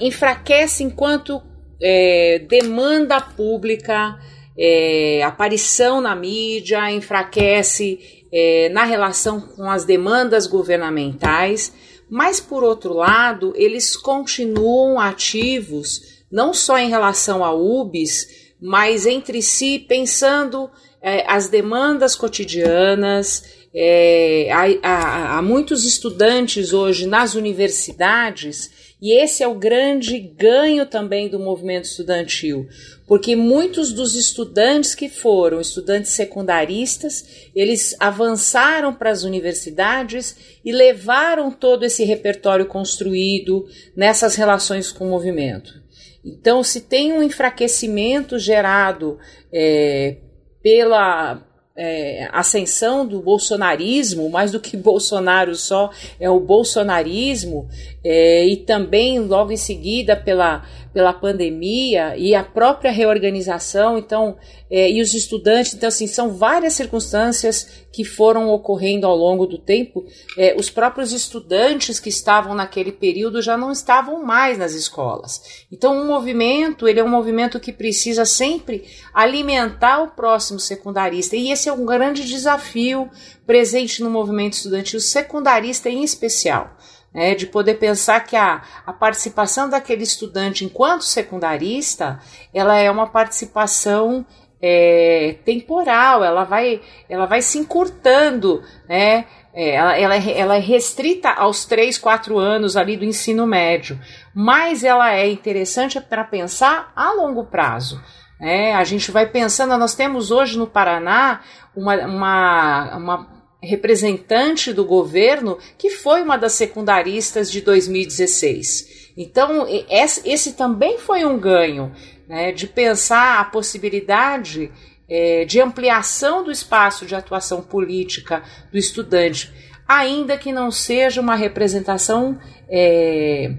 enfraquece 0.00 0.82
enquanto 0.84 1.42
é, 1.82 2.38
demanda 2.48 3.20
pública, 3.20 4.18
é, 4.56 5.22
aparição 5.22 6.00
na 6.00 6.14
mídia, 6.16 6.90
enfraquece 6.90 8.24
é, 8.32 8.68
na 8.70 8.84
relação 8.84 9.40
com 9.40 9.70
as 9.70 9.84
demandas 9.84 10.46
governamentais, 10.46 11.72
mas 12.08 12.40
por 12.40 12.62
outro 12.62 12.94
lado, 12.94 13.52
eles 13.56 13.96
continuam 13.96 14.98
ativos 15.00 16.16
não 16.30 16.52
só 16.52 16.78
em 16.78 16.88
relação 16.88 17.44
a 17.44 17.52
UBS, 17.52 18.28
mas 18.60 19.06
entre 19.06 19.42
si, 19.42 19.78
pensando 19.78 20.70
é, 21.00 21.24
as 21.30 21.48
demandas 21.48 22.16
cotidianas, 22.16 23.44
é, 23.74 24.48
há, 24.50 24.64
há, 24.82 25.38
há 25.38 25.42
muitos 25.42 25.84
estudantes 25.84 26.72
hoje 26.72 27.06
nas 27.06 27.34
universidades 27.34 28.85
e 29.00 29.12
esse 29.12 29.42
é 29.42 29.48
o 29.48 29.54
grande 29.54 30.18
ganho 30.18 30.86
também 30.86 31.28
do 31.28 31.38
movimento 31.38 31.84
estudantil, 31.84 32.66
porque 33.06 33.36
muitos 33.36 33.92
dos 33.92 34.14
estudantes 34.14 34.94
que 34.94 35.08
foram 35.08 35.60
estudantes 35.60 36.12
secundaristas, 36.12 37.48
eles 37.54 37.94
avançaram 38.00 38.94
para 38.94 39.10
as 39.10 39.22
universidades 39.22 40.58
e 40.64 40.72
levaram 40.72 41.50
todo 41.50 41.84
esse 41.84 42.04
repertório 42.04 42.66
construído 42.66 43.66
nessas 43.94 44.34
relações 44.34 44.90
com 44.90 45.06
o 45.06 45.10
movimento. 45.10 45.84
Então, 46.24 46.62
se 46.62 46.80
tem 46.80 47.12
um 47.12 47.22
enfraquecimento 47.22 48.38
gerado 48.38 49.18
é, 49.52 50.16
pela 50.62 51.46
é, 51.76 52.28
ascensão 52.32 53.06
do 53.06 53.20
bolsonarismo, 53.20 54.30
mais 54.30 54.50
do 54.50 54.60
que 54.60 54.76
Bolsonaro 54.78 55.54
só, 55.54 55.90
é 56.18 56.28
o 56.30 56.40
bolsonarismo, 56.40 57.68
é, 58.02 58.46
e 58.46 58.56
também 58.56 59.20
logo 59.20 59.52
em 59.52 59.56
seguida 59.56 60.16
pela, 60.16 60.64
pela 60.96 61.12
pandemia 61.12 62.16
e 62.16 62.34
a 62.34 62.42
própria 62.42 62.90
reorganização, 62.90 63.98
então, 63.98 64.38
é, 64.70 64.90
e 64.90 65.02
os 65.02 65.12
estudantes, 65.12 65.74
então, 65.74 65.88
assim, 65.88 66.06
são 66.06 66.32
várias 66.32 66.72
circunstâncias 66.72 67.84
que 67.92 68.02
foram 68.02 68.48
ocorrendo 68.48 69.06
ao 69.06 69.14
longo 69.14 69.44
do 69.44 69.58
tempo. 69.58 70.06
É, 70.38 70.56
os 70.58 70.70
próprios 70.70 71.12
estudantes 71.12 72.00
que 72.00 72.08
estavam 72.08 72.54
naquele 72.54 72.92
período 72.92 73.42
já 73.42 73.58
não 73.58 73.70
estavam 73.70 74.24
mais 74.24 74.56
nas 74.56 74.72
escolas. 74.72 75.66
Então, 75.70 75.94
um 75.94 76.06
movimento, 76.06 76.88
ele 76.88 76.98
é 76.98 77.04
um 77.04 77.10
movimento 77.10 77.60
que 77.60 77.74
precisa 77.74 78.24
sempre 78.24 78.86
alimentar 79.12 80.02
o 80.02 80.12
próximo 80.12 80.58
secundarista, 80.58 81.36
e 81.36 81.52
esse 81.52 81.68
é 81.68 81.72
um 81.74 81.84
grande 81.84 82.24
desafio 82.24 83.10
presente 83.46 84.02
no 84.02 84.08
movimento 84.08 84.54
estudantil 84.54 84.98
secundarista 84.98 85.90
em 85.90 86.02
especial 86.02 86.74
né, 87.16 87.34
de 87.34 87.46
poder 87.46 87.76
pensar 87.76 88.20
que 88.20 88.36
a, 88.36 88.60
a 88.84 88.92
participação 88.92 89.70
daquele 89.70 90.02
estudante 90.02 90.66
enquanto 90.66 91.02
secundarista, 91.02 92.20
ela 92.52 92.76
é 92.76 92.90
uma 92.90 93.06
participação 93.06 94.26
é, 94.60 95.36
temporal, 95.42 96.22
ela 96.22 96.44
vai, 96.44 96.82
ela 97.08 97.24
vai 97.24 97.40
se 97.40 97.58
encurtando, 97.58 98.62
né? 98.86 99.24
É, 99.54 99.70
ela, 99.70 99.98
ela, 99.98 100.14
é, 100.16 100.38
ela 100.38 100.56
é 100.56 100.60
restrita 100.60 101.30
aos 101.30 101.64
3, 101.64 101.96
4 101.96 102.38
anos 102.38 102.76
ali 102.76 102.98
do 102.98 103.06
ensino 103.06 103.46
médio, 103.46 103.98
mas 104.34 104.84
ela 104.84 105.14
é 105.14 105.26
interessante 105.30 105.98
para 105.98 106.22
pensar 106.22 106.92
a 106.94 107.12
longo 107.12 107.44
prazo. 107.44 107.98
É, 108.38 108.74
a 108.74 108.84
gente 108.84 109.10
vai 109.10 109.24
pensando, 109.24 109.78
nós 109.78 109.94
temos 109.94 110.30
hoje 110.30 110.58
no 110.58 110.66
Paraná 110.66 111.40
uma, 111.74 111.94
uma, 112.06 112.96
uma 112.98 113.35
representante 113.62 114.72
do 114.72 114.84
governo 114.84 115.58
que 115.78 115.90
foi 115.90 116.22
uma 116.22 116.36
das 116.36 116.52
secundaristas 116.52 117.50
de 117.50 117.60
2016. 117.60 119.12
Então, 119.16 119.66
esse 119.88 120.52
também 120.52 120.98
foi 120.98 121.24
um 121.24 121.38
ganho, 121.38 121.92
né, 122.28 122.52
de 122.52 122.66
pensar 122.66 123.40
a 123.40 123.44
possibilidade 123.44 124.70
é, 125.08 125.44
de 125.44 125.60
ampliação 125.60 126.44
do 126.44 126.50
espaço 126.50 127.06
de 127.06 127.14
atuação 127.14 127.62
política 127.62 128.42
do 128.70 128.76
estudante, 128.76 129.50
ainda 129.88 130.36
que 130.36 130.52
não 130.52 130.70
seja 130.70 131.20
uma 131.20 131.34
representação 131.34 132.38
é, 132.68 133.54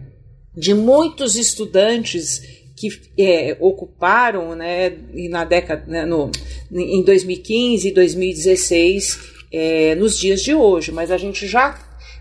de 0.56 0.74
muitos 0.74 1.36
estudantes 1.36 2.42
que 2.76 2.90
é, 3.18 3.58
ocuparam 3.60 4.56
né, 4.56 4.92
na 5.30 5.44
década, 5.44 5.84
né, 5.88 6.06
no, 6.06 6.30
em 6.72 7.04
2015 7.04 7.88
e 7.88 7.92
2016 7.92 9.37
é, 9.52 9.96
nos 9.96 10.18
dias 10.18 10.42
de 10.42 10.54
hoje, 10.54 10.92
mas 10.92 11.12
a 11.12 11.18
gente 11.18 11.48
já 11.48 11.78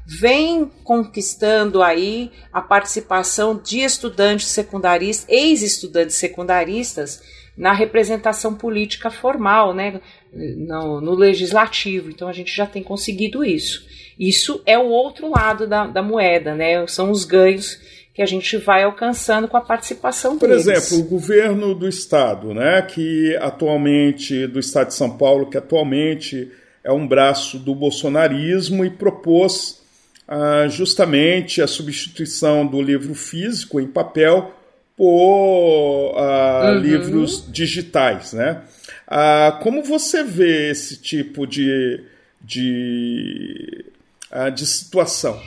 vem 0.07 0.70
conquistando 0.85 1.83
aí 1.83 2.31
a 2.53 2.61
participação 2.61 3.61
de 3.61 3.81
estudantes 3.81 4.47
secundaristas, 4.47 5.29
ex-estudantes 5.29 6.14
secundaristas, 6.14 7.20
na 7.57 7.72
representação 7.72 8.55
política 8.55 9.11
formal, 9.11 9.74
né, 9.74 10.01
no, 10.33 11.01
no, 11.01 11.14
legislativo. 11.14 12.11
Então 12.11 12.29
a 12.29 12.33
gente 12.33 12.55
já 12.55 12.66
tem 12.66 12.83
conseguido 12.83 13.43
isso. 13.43 13.87
Isso 14.18 14.62
é 14.66 14.79
o 14.79 14.87
outro 14.87 15.31
lado 15.31 15.66
da, 15.66 15.87
da 15.87 16.03
moeda, 16.03 16.55
né? 16.55 16.87
São 16.87 17.11
os 17.11 17.24
ganhos 17.24 17.81
que 18.14 18.22
a 18.22 18.27
gente 18.27 18.57
vai 18.57 18.83
alcançando 18.83 19.47
com 19.49 19.57
a 19.57 19.61
participação 19.61 20.39
Por 20.39 20.49
deles. 20.49 20.66
exemplo, 20.66 21.05
o 21.05 21.09
governo 21.09 21.74
do 21.74 21.87
estado, 21.87 22.55
né, 22.55 22.81
que 22.81 23.37
atualmente 23.37 24.47
do 24.47 24.59
estado 24.59 24.89
de 24.89 24.95
São 24.95 25.18
Paulo, 25.18 25.51
que 25.51 25.59
atualmente 25.59 26.51
é 26.87 26.93
um 26.93 27.05
braço 27.05 27.59
do 27.59 27.74
bolsonarismo 27.74 28.84
e 28.84 28.91
propôs 28.91 29.82
ah, 30.28 30.68
justamente 30.68 31.61
a 31.61 31.66
substituição 31.66 32.64
do 32.64 32.80
livro 32.80 33.12
físico 33.12 33.80
em 33.80 33.89
papel 33.89 34.55
por 34.97 36.14
ah, 36.16 36.70
uhum. 36.70 36.78
livros 36.78 37.45
digitais, 37.51 38.32
né? 38.32 38.62
Ah, 39.05 39.59
como 39.64 39.82
você 39.82 40.22
vê 40.22 40.70
esse 40.70 40.97
tipo 41.03 41.45
de, 41.45 42.05
de, 42.41 43.84
ah, 44.30 44.49
de 44.49 44.64
situação? 44.64 45.43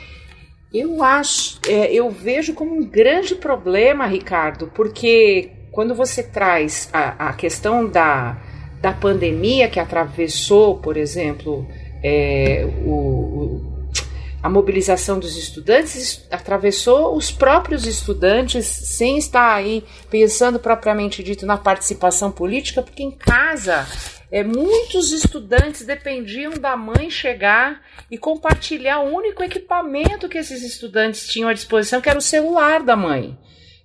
Eu 0.72 1.02
acho, 1.02 1.58
é, 1.66 1.90
eu 1.90 2.10
vejo 2.10 2.52
como 2.52 2.76
um 2.76 2.84
grande 2.84 3.34
problema, 3.34 4.06
Ricardo, 4.06 4.70
porque 4.74 5.52
quando 5.72 5.94
você 5.94 6.22
traz 6.22 6.90
a, 6.92 7.30
a 7.30 7.32
questão 7.32 7.88
da, 7.88 8.36
da 8.80 8.92
pandemia 8.92 9.68
que 9.68 9.78
atravessou, 9.78 10.78
por 10.78 10.96
exemplo, 10.96 11.66
é, 12.02 12.66
o, 12.84 12.90
o 12.90 13.70
a 14.42 14.48
mobilização 14.48 15.18
dos 15.18 15.36
estudantes 15.36 16.26
atravessou 16.30 17.14
os 17.14 17.30
próprios 17.30 17.86
estudantes 17.86 18.64
sem 18.64 19.18
estar 19.18 19.54
aí 19.54 19.84
pensando 20.08 20.58
propriamente 20.58 21.22
dito 21.22 21.44
na 21.44 21.58
participação 21.58 22.32
política, 22.32 22.80
porque 22.82 23.02
em 23.02 23.10
casa 23.10 23.86
é, 24.32 24.42
muitos 24.42 25.12
estudantes 25.12 25.84
dependiam 25.84 26.52
da 26.52 26.74
mãe 26.74 27.10
chegar 27.10 27.82
e 28.10 28.16
compartilhar 28.16 29.00
o 29.00 29.14
único 29.14 29.42
equipamento 29.42 30.28
que 30.28 30.38
esses 30.38 30.62
estudantes 30.62 31.26
tinham 31.26 31.48
à 31.48 31.52
disposição, 31.52 32.00
que 32.00 32.08
era 32.08 32.18
o 32.18 32.22
celular 32.22 32.82
da 32.82 32.96
mãe. 32.96 33.36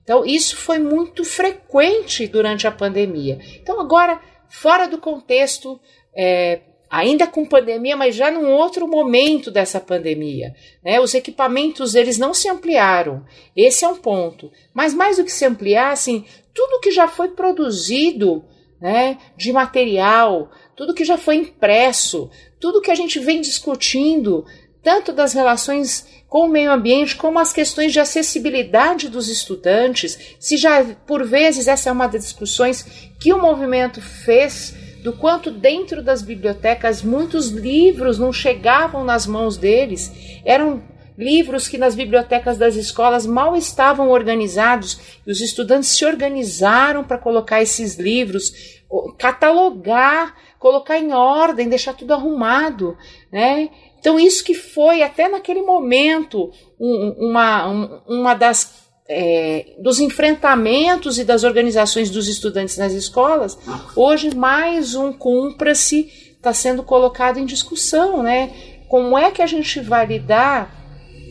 Então, 0.04 0.24
isso 0.24 0.56
foi 0.56 0.78
muito 0.78 1.26
frequente 1.26 2.28
durante 2.28 2.68
a 2.68 2.72
pandemia. 2.72 3.40
Então, 3.60 3.82
agora, 3.82 4.22
fora 4.50 4.88
do 4.88 4.98
contexto 4.98 5.80
é, 6.16 6.62
ainda 6.90 7.28
com 7.28 7.46
pandemia, 7.46 7.98
mas 7.98 8.16
já 8.16 8.32
num 8.32 8.52
outro 8.52 8.88
momento 8.88 9.52
dessa 9.52 9.80
pandemia. 9.80 10.54
Né? 10.84 11.00
Os 11.00 11.14
equipamentos 11.14 11.96
eles 11.96 12.18
não 12.18 12.34
se 12.34 12.48
ampliaram. 12.50 13.26
Esse 13.56 13.84
é 13.84 13.88
um 13.88 13.98
ponto. 13.98 14.52
Mas 14.74 14.94
mais 14.94 15.18
do 15.18 15.26
que 15.26 15.32
se 15.32 15.46
ampliar, 15.46 15.92
assim, 15.92 16.26
tudo 16.54 16.80
que 16.80 16.92
já 16.92 17.08
foi 17.08 17.30
produzido 17.30 18.46
né, 18.80 19.18
de 19.36 19.52
material, 19.52 20.52
tudo 20.76 20.94
que 20.94 21.04
já 21.04 21.18
foi 21.18 21.36
impresso, 21.36 22.30
tudo 22.60 22.82
que 22.82 22.92
a 22.92 22.96
gente 22.96 23.20
vem 23.20 23.42
discutindo, 23.42 24.46
tanto 24.82 25.12
das 25.12 25.34
relações 25.34 26.08
com 26.36 26.48
o 26.48 26.50
meio 26.50 26.70
ambiente, 26.70 27.16
como 27.16 27.40
as 27.40 27.54
questões 27.54 27.94
de 27.94 28.00
acessibilidade 28.02 29.08
dos 29.08 29.30
estudantes, 29.30 30.36
se 30.38 30.58
já 30.58 30.84
por 31.08 31.26
vezes 31.26 31.66
essa 31.66 31.88
é 31.88 31.92
uma 31.94 32.08
das 32.08 32.24
discussões 32.24 32.84
que 33.18 33.32
o 33.32 33.42
movimento 33.42 34.02
fez 34.02 34.76
do 35.02 35.14
quanto 35.14 35.50
dentro 35.50 36.04
das 36.04 36.22
bibliotecas 36.22 37.02
muitos 37.02 37.52
livros 37.52 38.20
não 38.20 38.34
chegavam 38.34 39.06
nas 39.06 39.26
mãos 39.26 39.56
deles, 39.56 40.12
eram 40.44 40.84
livros 41.18 41.70
que 41.70 41.78
nas 41.78 41.96
bibliotecas 41.96 42.58
das 42.58 42.76
escolas 42.76 43.26
mal 43.26 43.56
estavam 43.56 44.10
organizados 44.10 45.00
e 45.26 45.32
os 45.32 45.40
estudantes 45.40 45.88
se 45.88 46.06
organizaram 46.06 47.06
para 47.06 47.18
colocar 47.18 47.62
esses 47.62 47.96
livros, 47.96 48.84
catalogar, 49.18 50.36
colocar 50.60 50.98
em 50.98 51.14
ordem, 51.14 51.70
deixar 51.70 51.94
tudo 51.94 52.14
arrumado, 52.14 52.98
né? 53.32 53.70
Então 54.06 54.20
isso 54.20 54.44
que 54.44 54.54
foi 54.54 55.02
até 55.02 55.28
naquele 55.28 55.64
momento 55.64 56.52
uma, 56.80 58.04
uma 58.08 58.36
das 58.36 58.86
é, 59.10 59.74
dos 59.80 60.00
enfrentamentos 60.00 61.18
e 61.18 61.24
das 61.24 61.44
organizações 61.44 62.12
dos 62.12 62.28
estudantes 62.28 62.78
nas 62.78 62.94
escolas, 62.94 63.58
hoje 63.96 64.36
mais 64.36 64.94
um 64.94 65.12
cumpra-se 65.12 66.08
está 66.38 66.54
sendo 66.54 66.84
colocado 66.84 67.40
em 67.40 67.48
discussão, 67.48 68.22
né? 68.22 68.52
Como 68.88 69.18
é 69.18 69.32
que 69.32 69.42
a 69.42 69.48
gente 69.48 69.80
vai 69.80 70.06
lidar 70.06 70.86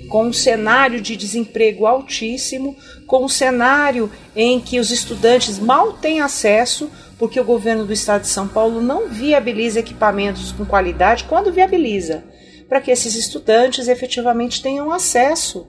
com 0.08 0.26
um 0.26 0.32
cenário 0.32 1.00
de 1.00 1.14
desemprego 1.14 1.86
altíssimo, 1.86 2.76
com 3.06 3.24
um 3.24 3.28
cenário 3.28 4.10
em 4.34 4.58
que 4.58 4.80
os 4.80 4.90
estudantes 4.90 5.60
mal 5.60 5.92
têm 5.92 6.20
acesso, 6.20 6.90
porque 7.20 7.38
o 7.38 7.44
governo 7.44 7.86
do 7.86 7.92
estado 7.92 8.22
de 8.22 8.28
São 8.28 8.48
Paulo 8.48 8.82
não 8.82 9.08
viabiliza 9.08 9.78
equipamentos 9.78 10.50
com 10.50 10.64
qualidade, 10.64 11.22
quando 11.24 11.52
viabiliza, 11.52 12.24
para 12.68 12.80
que 12.80 12.90
esses 12.90 13.14
estudantes 13.14 13.88
efetivamente 13.88 14.62
tenham 14.62 14.92
acesso 14.92 15.66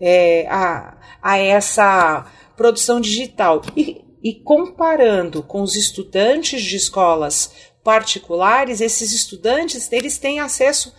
é, 0.00 0.46
a, 0.48 0.96
a 1.22 1.38
essa 1.38 2.26
produção 2.56 3.00
digital. 3.00 3.62
E, 3.76 4.04
e 4.22 4.34
comparando 4.34 5.42
com 5.42 5.62
os 5.62 5.76
estudantes 5.76 6.62
de 6.62 6.76
escolas 6.76 7.52
particulares, 7.84 8.80
esses 8.80 9.12
estudantes 9.12 9.90
eles 9.92 10.18
têm 10.18 10.40
acesso 10.40 10.92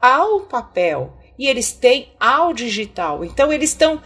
ao 0.00 0.40
papel 0.40 1.16
e 1.38 1.46
eles 1.46 1.72
têm 1.72 2.12
ao 2.18 2.52
digital. 2.52 3.24
Então 3.24 3.52
eles 3.52 3.70
estão 3.70 4.00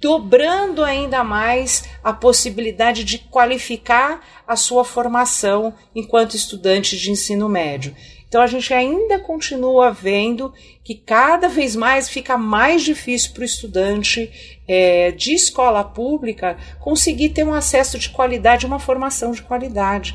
dobrando 0.00 0.84
ainda 0.84 1.24
mais 1.24 1.84
a 2.04 2.12
possibilidade 2.12 3.02
de 3.02 3.18
qualificar 3.18 4.24
a 4.46 4.54
sua 4.56 4.84
formação 4.84 5.74
enquanto 5.94 6.36
estudante 6.36 6.96
de 6.96 7.10
ensino 7.10 7.48
médio. 7.48 7.94
Então 8.28 8.42
a 8.42 8.46
gente 8.46 8.72
ainda 8.74 9.18
continua 9.18 9.90
vendo 9.90 10.52
que 10.84 10.94
cada 10.94 11.48
vez 11.48 11.74
mais 11.74 12.10
fica 12.10 12.36
mais 12.36 12.82
difícil 12.82 13.32
para 13.32 13.40
o 13.40 13.44
estudante 13.44 14.30
é, 14.68 15.10
de 15.12 15.32
escola 15.32 15.82
pública 15.82 16.58
conseguir 16.78 17.30
ter 17.30 17.44
um 17.44 17.54
acesso 17.54 17.98
de 17.98 18.10
qualidade, 18.10 18.66
uma 18.66 18.78
formação 18.78 19.32
de 19.32 19.40
qualidade. 19.40 20.14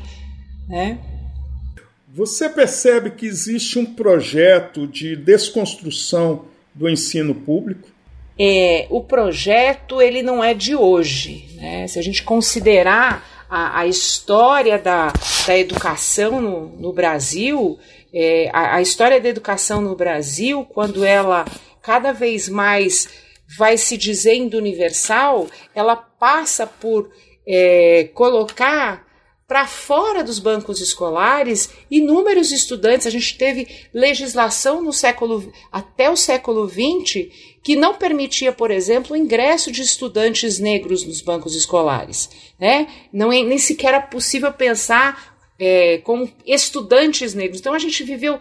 Né? 0.68 0.98
Você 2.08 2.48
percebe 2.48 3.10
que 3.10 3.26
existe 3.26 3.80
um 3.80 3.84
projeto 3.84 4.86
de 4.86 5.16
desconstrução 5.16 6.44
do 6.72 6.88
ensino 6.88 7.34
público? 7.34 7.88
É, 8.38 8.86
o 8.90 9.00
projeto 9.00 10.00
ele 10.00 10.22
não 10.22 10.42
é 10.42 10.54
de 10.54 10.76
hoje. 10.76 11.48
Né? 11.56 11.88
Se 11.88 11.98
a 11.98 12.02
gente 12.02 12.22
considerar 12.22 13.44
a, 13.50 13.80
a 13.80 13.86
história 13.86 14.78
da, 14.78 15.12
da 15.46 15.58
educação 15.58 16.40
no, 16.40 16.68
no 16.68 16.92
Brasil, 16.92 17.78
é, 18.14 18.48
a, 18.52 18.76
a 18.76 18.82
história 18.82 19.20
da 19.20 19.28
educação 19.28 19.80
no 19.80 19.96
Brasil, 19.96 20.64
quando 20.64 21.04
ela 21.04 21.44
cada 21.82 22.12
vez 22.12 22.48
mais 22.48 23.08
vai 23.58 23.76
se 23.76 23.96
dizendo 23.96 24.56
universal, 24.56 25.48
ela 25.74 25.96
passa 25.96 26.66
por 26.66 27.10
é, 27.46 28.08
colocar 28.14 29.04
para 29.46 29.66
fora 29.66 30.24
dos 30.24 30.38
bancos 30.38 30.80
escolares 30.80 31.68
inúmeros 31.90 32.50
estudantes. 32.50 33.06
A 33.06 33.10
gente 33.10 33.36
teve 33.36 33.68
legislação 33.92 34.80
no 34.82 34.92
século 34.92 35.52
até 35.70 36.08
o 36.08 36.16
século 36.16 36.66
XX 36.68 37.28
que 37.62 37.76
não 37.76 37.94
permitia, 37.94 38.52
por 38.52 38.70
exemplo, 38.70 39.14
o 39.14 39.16
ingresso 39.16 39.70
de 39.70 39.82
estudantes 39.82 40.58
negros 40.58 41.04
nos 41.04 41.20
bancos 41.20 41.54
escolares. 41.54 42.30
Né? 42.58 42.86
Não 43.12 43.32
é, 43.32 43.42
nem 43.42 43.58
sequer 43.58 43.88
era 43.88 44.00
possível 44.00 44.52
pensar 44.52 45.33
é, 45.58 45.98
com 45.98 46.28
estudantes 46.46 47.34
negros. 47.34 47.60
Então 47.60 47.74
a 47.74 47.78
gente 47.78 48.02
viveu, 48.02 48.38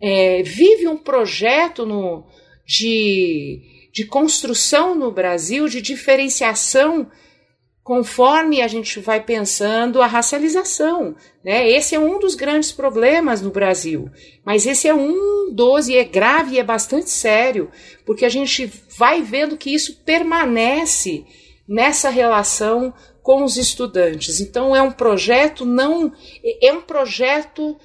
é, 0.00 0.42
vive 0.42 0.86
um 0.88 0.96
projeto 0.96 1.84
no, 1.84 2.26
de, 2.66 3.90
de 3.92 4.04
construção 4.04 4.94
no 4.94 5.10
Brasil, 5.10 5.68
de 5.68 5.80
diferenciação 5.80 7.10
conforme 7.88 8.60
a 8.60 8.68
gente 8.68 9.00
vai 9.00 9.18
pensando 9.24 10.02
a 10.02 10.06
racialização. 10.06 11.16
Né? 11.42 11.70
Esse 11.70 11.94
é 11.94 11.98
um 11.98 12.18
dos 12.18 12.34
grandes 12.34 12.70
problemas 12.70 13.40
no 13.40 13.50
Brasil, 13.50 14.10
mas 14.44 14.66
esse 14.66 14.86
é 14.86 14.94
um 14.94 15.50
dos, 15.54 15.88
e 15.88 15.96
é 15.96 16.04
grave 16.04 16.56
e 16.56 16.58
é 16.58 16.62
bastante 16.62 17.08
sério, 17.08 17.70
porque 18.04 18.26
a 18.26 18.28
gente 18.28 18.70
vai 18.98 19.22
vendo 19.22 19.56
que 19.56 19.72
isso 19.72 20.02
permanece 20.04 21.24
nessa 21.66 22.10
relação 22.10 22.92
com 23.28 23.44
os 23.44 23.58
estudantes. 23.58 24.40
Então 24.40 24.74
é 24.74 24.80
um 24.80 24.90
projeto 24.90 25.66
não 25.66 26.10
é 26.62 26.72
um 26.72 26.80
projeto 26.80 27.76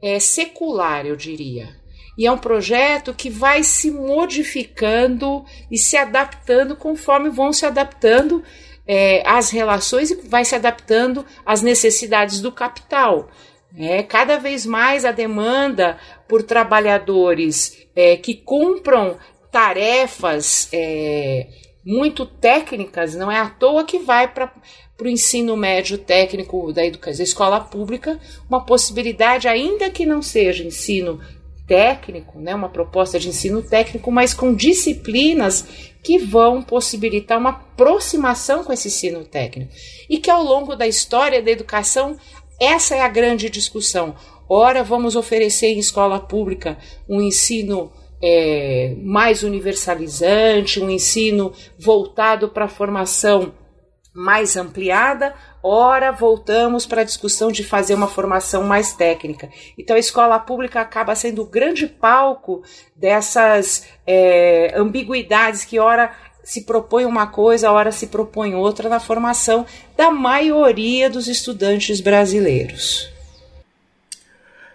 é, 0.00 0.20
secular, 0.20 1.04
eu 1.04 1.16
diria. 1.16 1.70
E 2.16 2.24
é 2.24 2.30
um 2.30 2.38
projeto 2.38 3.12
que 3.12 3.28
vai 3.28 3.64
se 3.64 3.90
modificando 3.90 5.44
e 5.68 5.76
se 5.76 5.96
adaptando 5.96 6.76
conforme 6.76 7.30
vão 7.30 7.52
se 7.52 7.66
adaptando 7.66 8.44
é, 8.86 9.28
as 9.28 9.50
relações 9.50 10.12
e 10.12 10.14
vai 10.14 10.44
se 10.44 10.54
adaptando 10.54 11.26
às 11.44 11.62
necessidades 11.62 12.40
do 12.40 12.52
capital. 12.52 13.28
É, 13.76 14.04
cada 14.04 14.38
vez 14.38 14.64
mais 14.64 15.04
a 15.04 15.10
demanda 15.10 15.98
por 16.28 16.44
trabalhadores 16.44 17.76
é, 17.96 18.16
que 18.16 18.36
cumpram 18.36 19.18
tarefas 19.50 20.68
é, 20.72 21.48
muito 21.84 22.24
técnicas, 22.24 23.14
não 23.14 23.30
é 23.30 23.38
à 23.38 23.48
toa 23.48 23.84
que 23.84 23.98
vai 23.98 24.28
para 24.28 24.52
o 25.00 25.08
ensino 25.08 25.56
médio 25.56 25.98
técnico 25.98 26.72
da 26.72 26.84
educação, 26.84 27.18
da 27.18 27.24
escola 27.24 27.60
pública, 27.60 28.20
uma 28.48 28.64
possibilidade, 28.64 29.48
ainda 29.48 29.90
que 29.90 30.06
não 30.06 30.22
seja 30.22 30.64
ensino 30.64 31.20
técnico, 31.66 32.38
né, 32.38 32.54
uma 32.54 32.68
proposta 32.68 33.18
de 33.18 33.28
ensino 33.28 33.62
técnico, 33.62 34.10
mas 34.10 34.34
com 34.34 34.54
disciplinas 34.54 35.66
que 36.02 36.18
vão 36.18 36.62
possibilitar 36.62 37.38
uma 37.38 37.50
aproximação 37.50 38.64
com 38.64 38.72
esse 38.72 38.88
ensino 38.88 39.24
técnico. 39.24 39.72
E 40.08 40.18
que 40.18 40.30
ao 40.30 40.42
longo 40.42 40.76
da 40.76 40.86
história 40.86 41.42
da 41.42 41.50
educação, 41.50 42.16
essa 42.60 42.94
é 42.94 43.00
a 43.00 43.08
grande 43.08 43.48
discussão. 43.48 44.14
Ora, 44.48 44.82
vamos 44.82 45.16
oferecer 45.16 45.68
em 45.68 45.78
escola 45.78 46.20
pública 46.20 46.76
um 47.08 47.20
ensino 47.20 47.92
é, 48.22 48.94
mais 49.02 49.42
universalizante, 49.42 50.80
um 50.80 50.88
ensino 50.88 51.52
voltado 51.76 52.48
para 52.48 52.66
a 52.66 52.68
formação 52.68 53.52
mais 54.14 54.56
ampliada, 54.56 55.34
ora 55.62 56.12
voltamos 56.12 56.86
para 56.86 57.00
a 57.00 57.04
discussão 57.04 57.50
de 57.50 57.64
fazer 57.64 57.94
uma 57.94 58.06
formação 58.06 58.62
mais 58.62 58.92
técnica. 58.92 59.48
Então 59.76 59.96
a 59.96 59.98
escola 59.98 60.38
pública 60.38 60.80
acaba 60.80 61.14
sendo 61.14 61.42
o 61.42 61.46
grande 61.46 61.86
palco 61.86 62.62
dessas 62.94 63.88
é, 64.06 64.72
ambiguidades 64.76 65.64
que 65.64 65.78
ora 65.78 66.14
se 66.44 66.62
propõe 66.62 67.06
uma 67.06 67.26
coisa, 67.26 67.70
ora 67.70 67.90
se 67.90 68.08
propõe 68.08 68.54
outra 68.54 68.88
na 68.88 69.00
formação 69.00 69.64
da 69.96 70.10
maioria 70.10 71.08
dos 71.08 71.26
estudantes 71.28 72.00
brasileiros. 72.00 73.10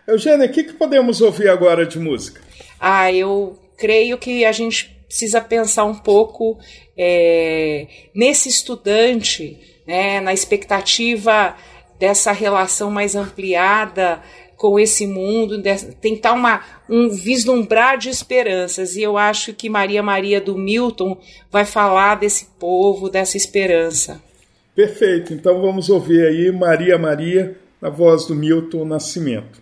Eugênia, 0.07 0.47
o 0.47 0.51
que, 0.51 0.63
que 0.63 0.73
podemos 0.73 1.21
ouvir 1.21 1.49
agora 1.49 1.85
de 1.85 1.99
música? 1.99 2.41
Ah, 2.79 3.11
eu 3.11 3.57
creio 3.77 4.17
que 4.17 4.45
a 4.45 4.51
gente 4.51 4.95
precisa 5.07 5.39
pensar 5.39 5.85
um 5.85 5.95
pouco 5.95 6.57
é, 6.97 7.87
nesse 8.13 8.49
estudante, 8.49 9.57
né, 9.85 10.19
na 10.19 10.33
expectativa 10.33 11.55
dessa 11.99 12.31
relação 12.31 12.91
mais 12.91 13.15
ampliada 13.15 14.21
com 14.57 14.79
esse 14.79 15.05
mundo, 15.05 15.61
tentar 16.01 16.33
uma, 16.33 16.63
um 16.89 17.09
vislumbrar 17.09 17.97
de 17.97 18.09
esperanças. 18.09 18.95
E 18.95 19.03
eu 19.03 19.15
acho 19.15 19.53
que 19.53 19.69
Maria 19.69 20.01
Maria 20.01 20.41
do 20.41 20.57
Milton 20.57 21.17
vai 21.51 21.63
falar 21.63 22.15
desse 22.15 22.47
povo, 22.59 23.07
dessa 23.07 23.37
esperança. 23.37 24.21
Perfeito. 24.75 25.33
Então 25.33 25.61
vamos 25.61 25.89
ouvir 25.89 26.25
aí 26.25 26.51
Maria 26.51 26.97
Maria, 26.97 27.55
na 27.79 27.89
voz 27.89 28.25
do 28.25 28.35
Milton 28.35 28.83
Nascimento. 28.83 29.61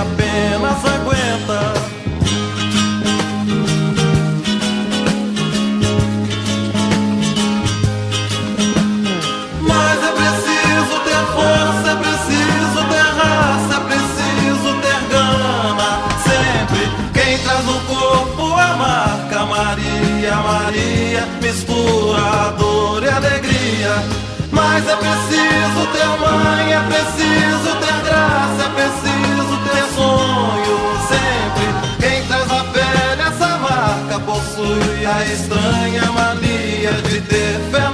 apenas 0.00 0.84
aguenta. 0.84 1.72
Mas 9.60 10.04
é 10.04 10.12
preciso 10.12 11.00
ter 11.04 11.22
força, 11.34 11.90
é 11.90 11.96
preciso 11.96 12.80
ter 12.88 13.08
raça, 13.18 13.74
é 13.74 13.80
preciso 13.88 14.70
ter 14.82 15.00
gana. 15.10 15.90
Sempre 16.22 16.82
quem 17.12 17.38
traz 17.38 17.64
no 17.64 17.80
corpo 17.80 18.54
a 18.54 18.76
marca 18.76 19.44
Maria, 19.46 20.36
Maria, 20.36 21.26
mistura 21.42 22.54
dor 22.56 23.02
e 23.02 23.08
alegria. 23.08 23.94
Mas 24.52 24.88
é 24.88 24.96
preciso 24.96 25.86
ter 25.92 26.06
mãe, 26.20 26.72
é 26.72 26.80
preciso 26.80 27.76
ter 27.80 27.87
a 35.06 35.24
estranha 35.24 36.12
mania 36.12 36.92
de 37.08 37.20
ter 37.22 37.58
fé 37.70 37.87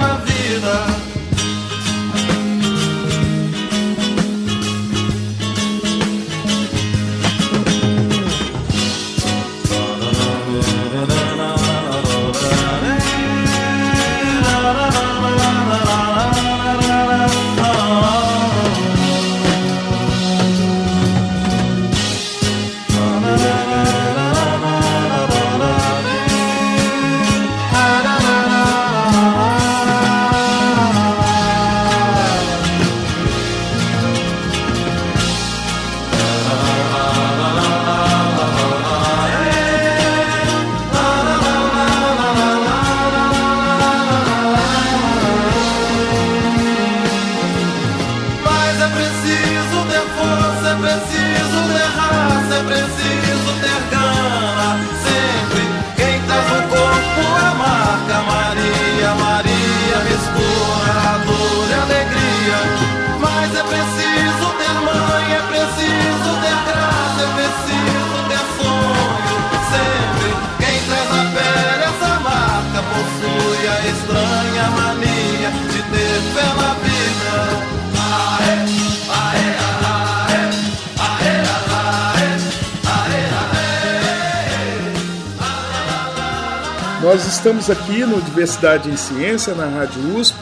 estamos 87.45 87.69
aqui 87.69 87.99
no 87.99 88.19
Diversidade 88.19 88.89
em 88.89 88.97
Ciência, 88.97 89.53
na 89.53 89.67
Rádio 89.67 90.17
USP, 90.17 90.35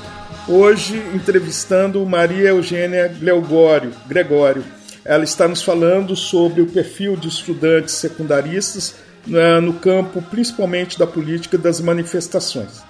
hoje 0.47 0.95
entrevistando 1.14 2.06
Maria 2.06 2.51
Eugênia 2.51 3.10
Gregório. 3.10 3.91
Gregório. 4.08 4.64
Ela 5.04 5.26
está 5.26 5.45
nos 5.45 5.62
falando 5.62 6.16
sobre 6.16 6.62
o 6.62 6.66
perfil 6.66 7.18
de 7.18 7.28
estudantes 7.28 7.95
secundaristas 7.95 8.95
né, 9.28 9.60
no 9.60 9.74
campo, 9.74 10.22
principalmente 10.22 10.97
da 10.97 11.06
política 11.06 11.58
das 11.58 11.82
manifestações. 11.82 12.82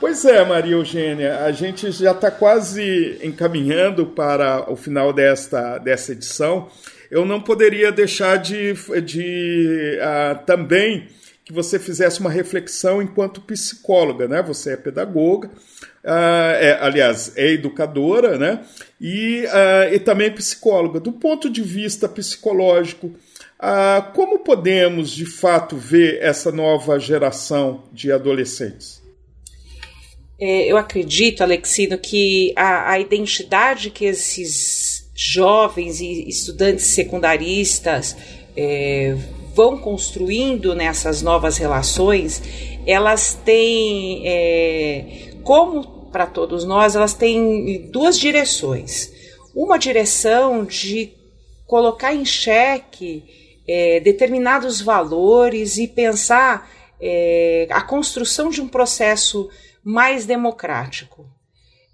Pois 0.00 0.24
é, 0.24 0.42
Maria 0.42 0.72
Eugênia, 0.72 1.44
a 1.44 1.52
gente 1.52 1.92
já 1.92 2.12
está 2.12 2.30
quase 2.30 3.18
encaminhando 3.22 4.06
para 4.06 4.72
o 4.72 4.74
final 4.74 5.12
desta, 5.12 5.76
dessa 5.76 6.12
edição. 6.12 6.70
Eu 7.10 7.26
não 7.26 7.42
poderia 7.42 7.92
deixar 7.92 8.36
de, 8.36 8.72
de 9.02 9.98
uh, 10.00 10.46
também 10.46 11.08
que 11.48 11.54
você 11.54 11.78
fizesse 11.78 12.20
uma 12.20 12.28
reflexão 12.28 13.00
enquanto 13.00 13.40
psicóloga, 13.40 14.28
né? 14.28 14.42
Você 14.42 14.74
é 14.74 14.76
pedagoga, 14.76 15.48
uh, 15.48 16.52
é, 16.60 16.76
aliás, 16.78 17.32
é 17.36 17.52
educadora, 17.52 18.36
né? 18.36 18.66
E, 19.00 19.46
uh, 19.46 19.94
e 19.94 19.98
também 19.98 20.30
psicóloga. 20.30 21.00
Do 21.00 21.10
ponto 21.10 21.48
de 21.48 21.62
vista 21.62 22.06
psicológico, 22.06 23.06
uh, 23.06 24.12
como 24.14 24.40
podemos 24.40 25.10
de 25.10 25.24
fato 25.24 25.74
ver 25.74 26.18
essa 26.20 26.52
nova 26.52 26.98
geração 26.98 27.84
de 27.94 28.12
adolescentes? 28.12 29.02
É, 30.38 30.70
eu 30.70 30.76
acredito, 30.76 31.42
Alexino, 31.42 31.96
que 31.96 32.52
a, 32.56 32.92
a 32.92 33.00
identidade 33.00 33.88
que 33.88 34.04
esses 34.04 35.10
jovens 35.16 35.98
e 35.98 36.28
estudantes 36.28 36.84
secundaristas 36.84 38.14
é, 38.54 39.16
vão 39.58 39.76
construindo 39.76 40.72
nessas 40.72 41.20
novas 41.20 41.56
relações, 41.56 42.40
elas 42.86 43.34
têm, 43.34 44.22
é, 44.24 45.32
como 45.42 46.08
para 46.12 46.26
todos 46.26 46.64
nós, 46.64 46.94
elas 46.94 47.12
têm 47.12 47.90
duas 47.90 48.16
direções. 48.16 49.12
Uma 49.52 49.76
direção 49.76 50.64
de 50.64 51.12
colocar 51.66 52.14
em 52.14 52.24
xeque 52.24 53.24
é, 53.66 53.98
determinados 53.98 54.80
valores 54.80 55.76
e 55.76 55.88
pensar 55.88 56.70
é, 57.00 57.66
a 57.68 57.82
construção 57.82 58.50
de 58.50 58.60
um 58.60 58.68
processo 58.68 59.50
mais 59.82 60.24
democrático. 60.24 61.26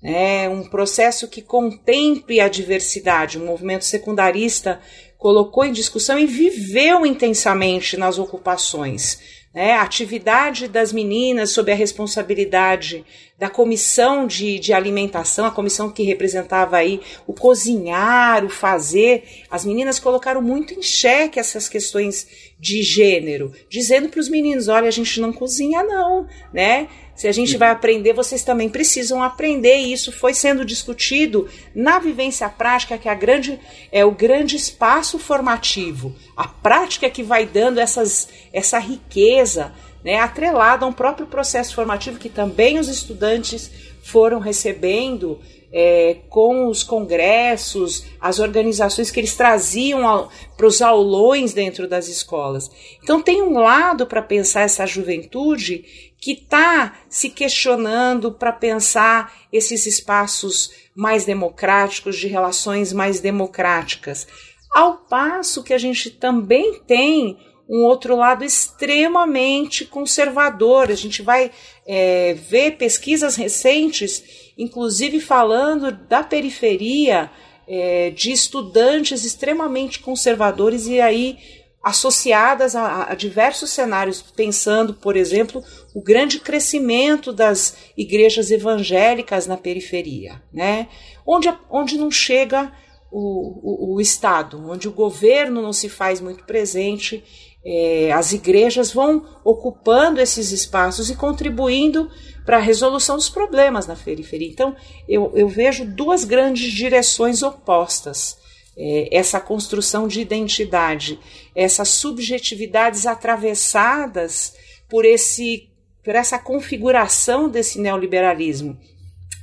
É 0.03 0.51
um 0.51 0.65
processo 0.65 1.27
que 1.29 1.41
contemple 1.41 2.39
a 2.41 2.47
diversidade. 2.47 3.39
O 3.39 3.47
movimento 3.47 3.87
secundarista 3.87 4.79
colocou 5.25 5.65
em 5.65 5.73
discussão 5.73 6.19
e 6.19 6.27
viveu 6.27 7.07
intensamente 7.07 7.97
nas 7.97 8.19
ocupações. 8.19 9.19
Né? 9.55 9.73
A 9.73 9.81
atividade 9.81 10.69
das 10.69 10.93
meninas 10.93 11.49
sob 11.53 11.73
a 11.73 11.75
responsabilidade 11.75 13.03
da 13.39 13.49
comissão 13.49 14.27
de, 14.27 14.59
de 14.59 14.75
alimentação, 14.75 15.47
a 15.47 15.51
comissão 15.51 15.91
que 15.91 16.03
representava 16.03 16.77
aí 16.77 17.01
o 17.27 17.33
cozinhar, 17.33 18.45
o 18.45 18.51
fazer, 18.51 19.25
as 19.51 19.65
meninas 19.65 19.99
colocaram 19.99 20.43
muito 20.43 20.75
em 20.75 20.83
xeque 20.83 21.41
essas 21.41 21.71
questões 21.71 22.27
de 22.61 22.83
gênero, 22.83 23.51
dizendo 23.71 24.11
para 24.11 24.21
os 24.21 24.29
meninos: 24.29 24.69
olha, 24.69 24.89
a 24.89 24.93
gente 24.93 25.23
não 25.23 25.33
cozinha, 25.33 25.83
não, 25.83 26.29
né? 26.53 26.87
Se 27.15 27.29
a 27.29 27.33
gente 27.33 27.57
vai 27.57 27.71
aprender, 27.71 28.13
vocês 28.13 28.43
também 28.43 28.69
precisam 28.69 29.23
aprender. 29.23 29.77
E 29.77 29.93
isso 29.93 30.11
foi 30.11 30.35
sendo 30.35 30.65
discutido 30.65 31.49
na 31.75 31.99
vivência 31.99 32.49
prática, 32.49 32.99
que 32.99 33.09
é, 33.09 33.13
a 33.13 33.15
grande, 33.15 33.61
é 33.93 34.05
o 34.05 34.11
grande 34.11 34.57
espaço 34.57 35.19
formativo. 35.19 36.15
A 36.37 36.49
prática 36.49 37.09
que 37.09 37.23
vai 37.23 37.47
dando 37.47 37.79
essas, 37.79 38.29
essa 38.53 38.79
riqueza, 38.79 39.73
né, 40.05 40.19
atrelada 40.19 40.85
a 40.85 40.89
um 40.89 40.93
próprio 40.93 41.27
processo 41.27 41.75
formativo 41.75 42.19
que 42.19 42.29
também 42.29 42.79
os 42.79 42.89
estudantes 42.89 43.71
foram 44.03 44.39
recebendo 44.39 45.41
é, 45.77 46.19
com 46.29 46.69
os 46.69 46.85
congressos, 46.85 48.05
as 48.21 48.39
organizações 48.39 49.11
que 49.11 49.19
eles 49.19 49.35
traziam 49.35 50.29
para 50.57 50.67
os 50.69 50.81
aulões 50.81 51.53
dentro 51.53 51.89
das 51.89 52.07
escolas. 52.07 52.71
Então, 53.03 53.21
tem 53.21 53.43
um 53.43 53.59
lado 53.59 54.07
para 54.07 54.23
pensar 54.23 54.61
essa 54.61 54.87
juventude 54.87 56.13
que 56.17 56.31
está 56.31 57.01
se 57.09 57.29
questionando 57.29 58.31
para 58.31 58.53
pensar 58.53 59.35
esses 59.53 59.85
espaços 59.85 60.71
mais 60.95 61.25
democráticos, 61.25 62.17
de 62.17 62.29
relações 62.29 62.93
mais 62.93 63.19
democráticas. 63.19 64.29
Ao 64.73 64.99
passo 64.99 65.65
que 65.65 65.75
a 65.75 65.79
gente 65.79 66.09
também 66.09 66.81
tem 66.87 67.37
um 67.69 67.83
outro 67.83 68.15
lado 68.15 68.45
extremamente 68.45 69.85
conservador. 69.85 70.91
A 70.91 70.95
gente 70.95 71.23
vai 71.23 71.51
é, 71.87 72.35
ver 72.35 72.77
pesquisas 72.77 73.37
recentes 73.37 74.44
inclusive 74.57 75.21
falando 75.21 75.91
da 75.91 76.23
periferia, 76.23 77.31
é, 77.67 78.11
de 78.11 78.31
estudantes 78.31 79.25
extremamente 79.25 80.01
conservadores 80.01 80.87
e 80.87 81.01
aí 81.01 81.39
associadas 81.83 82.75
a, 82.75 83.11
a, 83.11 83.15
diversos 83.15 83.71
cenários, 83.71 84.23
pensando, 84.23 84.95
por 84.95 85.17
exemplo, 85.17 85.63
o 85.95 86.01
grande 86.01 86.41
crescimento 86.41 87.31
das 87.31 87.77
igrejas 87.95 88.51
evangélicas 88.51 89.47
na 89.47 89.57
periferia, 89.57 90.43
né? 90.51 90.89
onde, 91.27 91.53
onde 91.69 91.99
não 91.99 92.11
chega 92.11 92.73
o, 93.13 93.93
o, 93.93 93.95
o 93.95 94.01
Estado, 94.01 94.67
onde 94.67 94.89
o 94.89 94.93
governo 94.93 95.61
não 95.61 95.75
se 95.75 95.91
faz 95.91 96.23
muito 96.23 96.45
presente, 96.45 97.23
é, 97.65 98.13
as 98.13 98.33
igrejas 98.33 98.93
vão 98.93 99.25
ocupando 99.43 100.21
esses 100.21 100.53
espaços 100.53 101.09
e 101.09 101.17
contribuindo 101.17 102.11
para 102.45 102.59
a 102.59 102.61
resolução 102.61 103.17
dos 103.17 103.29
problemas 103.29 103.87
na 103.87 103.97
periferia. 103.97 104.49
Então, 104.49 104.77
eu, 105.09 105.33
eu 105.35 105.49
vejo 105.49 105.85
duas 105.87 106.25
grandes 106.25 106.73
direções 106.73 107.43
opostas. 107.43 108.37
É, 108.77 109.09
essa 109.17 109.39
construção 109.39 110.09
de 110.09 110.21
identidade, 110.21 111.19
essas 111.55 111.89
subjetividades 111.91 113.07
atravessadas 113.07 114.53
por, 114.89 115.05
esse, 115.05 115.71
por 116.03 116.17
essa 116.17 116.41
configuração 116.41 117.49
desse 117.49 117.81
neoliberalismo. 117.81 118.77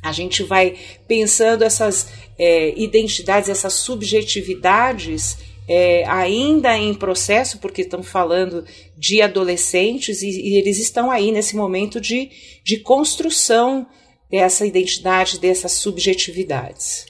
A 0.03 0.11
gente 0.11 0.43
vai 0.43 0.77
pensando 1.07 1.63
essas 1.63 2.09
é, 2.37 2.77
identidades, 2.77 3.49
essas 3.49 3.73
subjetividades 3.73 5.37
é, 5.73 6.03
ainda 6.05 6.77
em 6.77 6.93
processo, 6.93 7.57
porque 7.59 7.83
estão 7.83 8.03
falando 8.03 8.65
de 8.97 9.21
adolescentes 9.21 10.21
e, 10.21 10.27
e, 10.27 10.57
eles 10.57 10.77
estão 10.77 11.09
aí 11.09 11.31
nesse 11.31 11.55
momento 11.55 12.01
de, 12.01 12.29
de 12.61 12.79
construção 12.79 13.87
dessa 14.29 14.65
identidade, 14.65 15.39
dessas 15.39 15.71
subjetividades. 15.71 17.05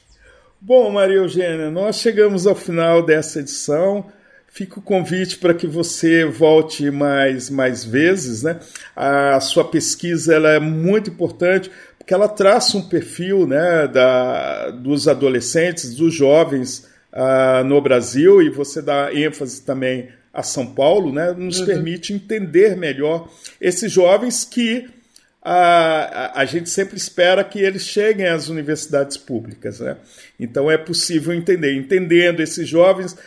Bom, 0.60 0.92
Maria 0.92 1.18
Eugênia, 1.18 1.72
nós 1.72 2.02
chegamos 2.02 2.46
ao 2.46 2.54
final 2.54 3.04
dessa 3.04 3.40
edição. 3.40 4.06
Fica 4.48 4.78
o 4.78 4.84
convite 4.84 5.40
para 5.40 5.56
que 5.56 5.66
você 5.66 6.24
volte 6.26 6.92
mais, 6.92 7.50
mais 7.50 7.84
vezes. 7.84 8.44
Né? 8.44 8.60
A 8.96 9.40
sua 9.40 9.64
pesquisa 9.64 10.36
ela 10.36 10.52
é 10.52 10.60
muito 10.60 11.10
importante 11.10 11.72
porque 11.98 12.14
ela 12.14 12.28
traça 12.28 12.78
um 12.78 12.88
perfil 12.88 13.48
né, 13.48 13.88
da, 13.88 14.70
dos 14.70 15.08
adolescentes, 15.08 15.96
dos 15.96 16.14
jovens 16.14 16.91
uh, 17.14 17.64
no 17.64 17.82
Brasil 17.82 18.42
e 18.42 18.50
você 18.50 18.82
dá 18.82 19.14
ênfase 19.14 19.62
também 19.64 20.10
a 20.34 20.44
São 20.44 20.66
Paulo, 20.66 21.12
né, 21.12 21.34
nos 21.34 21.60
uhum. 21.60 21.66
permite 21.66 22.14
entender 22.14 22.78
melhor 22.78 23.30
esses 23.60 23.92
jovens 23.92 24.46
que 24.46 24.88
a, 25.42 26.38
a, 26.38 26.42
a, 26.42 26.46
gente 26.46 26.70
sempre 26.70 26.96
espera 26.96 27.44
que 27.44 27.60
eles 27.60 27.86
cheguem 27.86 28.28
às 28.28 28.48
universidades 28.48 29.18
públicas. 29.18 29.80
Né? 29.80 29.98
Então 30.40 30.70
é 30.70 30.78
possível 30.78 31.34
entender. 31.34 31.74
Entendendo 31.76 32.42
esses 32.42 32.68
jovens, 32.68 33.18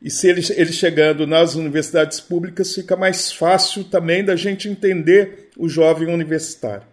e 0.00 0.08
se 0.10 0.28
eles, 0.28 0.50
eles 0.50 0.76
chegando 0.76 1.26
nas 1.26 1.54
universidades 1.54 2.20
públicas, 2.20 2.74
fica 2.74 2.96
mais 2.96 3.32
fácil 3.32 3.84
também 3.84 4.24
da 4.24 4.36
gente 4.36 4.68
entender 4.68 5.50
o 5.56 5.68
jovem 5.68 6.08
universitário. 6.08 6.86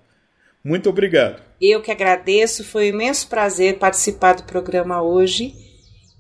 Muito 0.64 0.90
obrigado. 0.90 1.42
Eu 1.60 1.82
que 1.82 1.92
agradeço, 1.92 2.64
foi 2.64 2.86
um 2.86 2.96
imenso 2.96 3.28
prazer 3.28 3.78
participar 3.78 4.34
do 4.34 4.44
programa 4.44 5.02
hoje. 5.02 5.54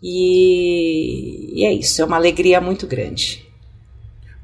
E, 0.02 1.62
e 1.62 1.66
é 1.66 1.74
isso, 1.74 2.02
é 2.02 2.06
uma 2.06 2.16
alegria 2.16 2.60
muito 2.60 2.88
grande. 2.88 3.46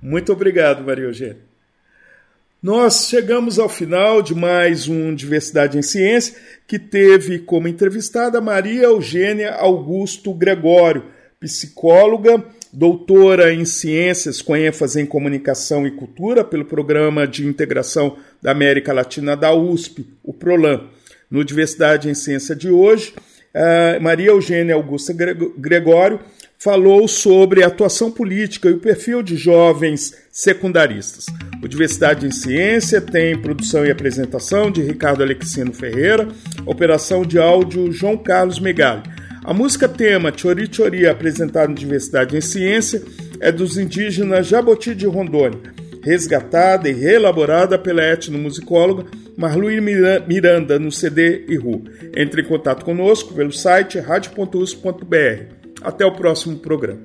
Muito 0.02 0.32
obrigado, 0.32 0.84
Maria 0.84 1.06
Eugênia. 1.06 1.48
Nós 2.62 3.08
chegamos 3.08 3.60
ao 3.60 3.70
final 3.70 4.22
de 4.22 4.34
mais 4.34 4.88
um 4.88 5.14
Diversidade 5.14 5.78
em 5.78 5.82
Ciência, 5.82 6.36
que 6.68 6.78
teve 6.80 7.40
como 7.40 7.68
entrevistada 7.68 8.42
Maria 8.42 8.84
Eugênia 8.84 9.54
Augusto 9.54 10.34
Gregório, 10.34 11.06
psicóloga, 11.40 12.44
doutora 12.74 13.54
em 13.54 13.64
ciências 13.64 14.42
com 14.42 14.56
ênfase 14.56 15.00
em 15.00 15.06
comunicação 15.06 15.86
e 15.86 15.92
cultura 15.92 16.44
pelo 16.44 16.66
Programa 16.66 17.28
de 17.28 17.46
Integração 17.46 18.18
da 18.42 18.52
América 18.52 18.92
Latina 18.92 19.36
da 19.38 19.54
USP, 19.54 20.06
o 20.24 20.34
PROLAN. 20.34 20.90
No 21.30 21.44
Diversidade 21.44 22.10
em 22.10 22.16
Ciência 22.16 22.56
de 22.56 22.70
hoje, 22.70 23.14
Maria 24.02 24.30
Eugênia 24.30 24.76
Augusta 24.76 25.14
Gregório 25.58 26.20
falou 26.60 27.08
sobre 27.08 27.64
a 27.64 27.68
atuação 27.68 28.12
política 28.12 28.70
e 28.70 28.74
o 28.74 28.80
perfil 28.80 29.22
de 29.22 29.36
jovens 29.36 30.16
secundaristas. 30.32 31.28
O 31.64 31.68
Diversidade 31.68 32.26
em 32.26 32.32
Ciência 32.32 33.00
tem 33.00 33.40
produção 33.40 33.86
e 33.86 33.92
apresentação 33.92 34.72
de 34.72 34.82
Ricardo 34.82 35.22
Alexino 35.22 35.74
Ferreira, 35.74 36.28
operação 36.66 37.24
de 37.24 37.38
áudio 37.38 37.92
João 37.92 38.18
Carlos 38.18 38.60
Megali. 38.60 39.04
A 39.44 39.54
música 39.54 39.88
tema 39.88 40.34
Chori 40.36 40.68
Chori, 40.70 41.08
apresentada 41.08 41.68
no 41.68 41.76
Diversidade 41.76 42.36
em 42.36 42.42
Ciência, 42.42 43.02
é 43.40 43.52
dos 43.52 43.78
indígenas 43.78 44.48
Jaboti 44.48 44.94
de 44.96 45.06
Rondônia, 45.06 45.60
resgatada 46.08 46.90
e 46.90 46.94
reelaborada 46.94 47.78
pela 47.78 48.02
etnomusicóloga 48.02 49.06
Marluí 49.38 49.82
Miranda, 49.82 50.80
no 50.80 50.90
CD 50.90 51.46
e 51.50 51.58
RU. 51.58 51.84
Entre 52.16 52.42
em 52.42 52.46
contato 52.46 52.86
conosco 52.86 53.34
pelo 53.34 53.52
site 53.52 54.00
radio.us.br. 54.00 55.44
Até 55.82 56.06
o 56.06 56.14
próximo 56.14 56.58
programa. 56.58 57.02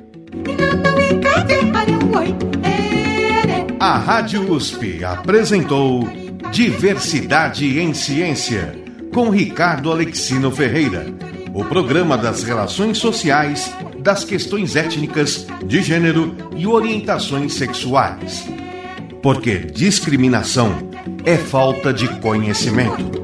A 3.80 3.98
Rádio 3.98 4.50
USP 4.52 5.04
apresentou 5.04 6.08
Diversidade 6.52 7.80
em 7.80 7.92
Ciência, 7.92 8.72
com 9.12 9.30
Ricardo 9.30 9.90
Alexino 9.90 10.50
Ferreira. 10.52 11.06
O 11.52 11.64
programa 11.64 12.16
das 12.16 12.44
relações 12.44 12.98
sociais, 12.98 13.74
das 13.98 14.24
questões 14.24 14.76
étnicas, 14.76 15.46
de 15.66 15.82
gênero 15.82 16.34
e 16.56 16.66
orientações 16.66 17.54
sexuais. 17.54 18.61
Porque 19.22 19.58
discriminação 19.58 20.90
é 21.24 21.36
falta 21.36 21.92
de 21.92 22.08
conhecimento. 22.20 23.21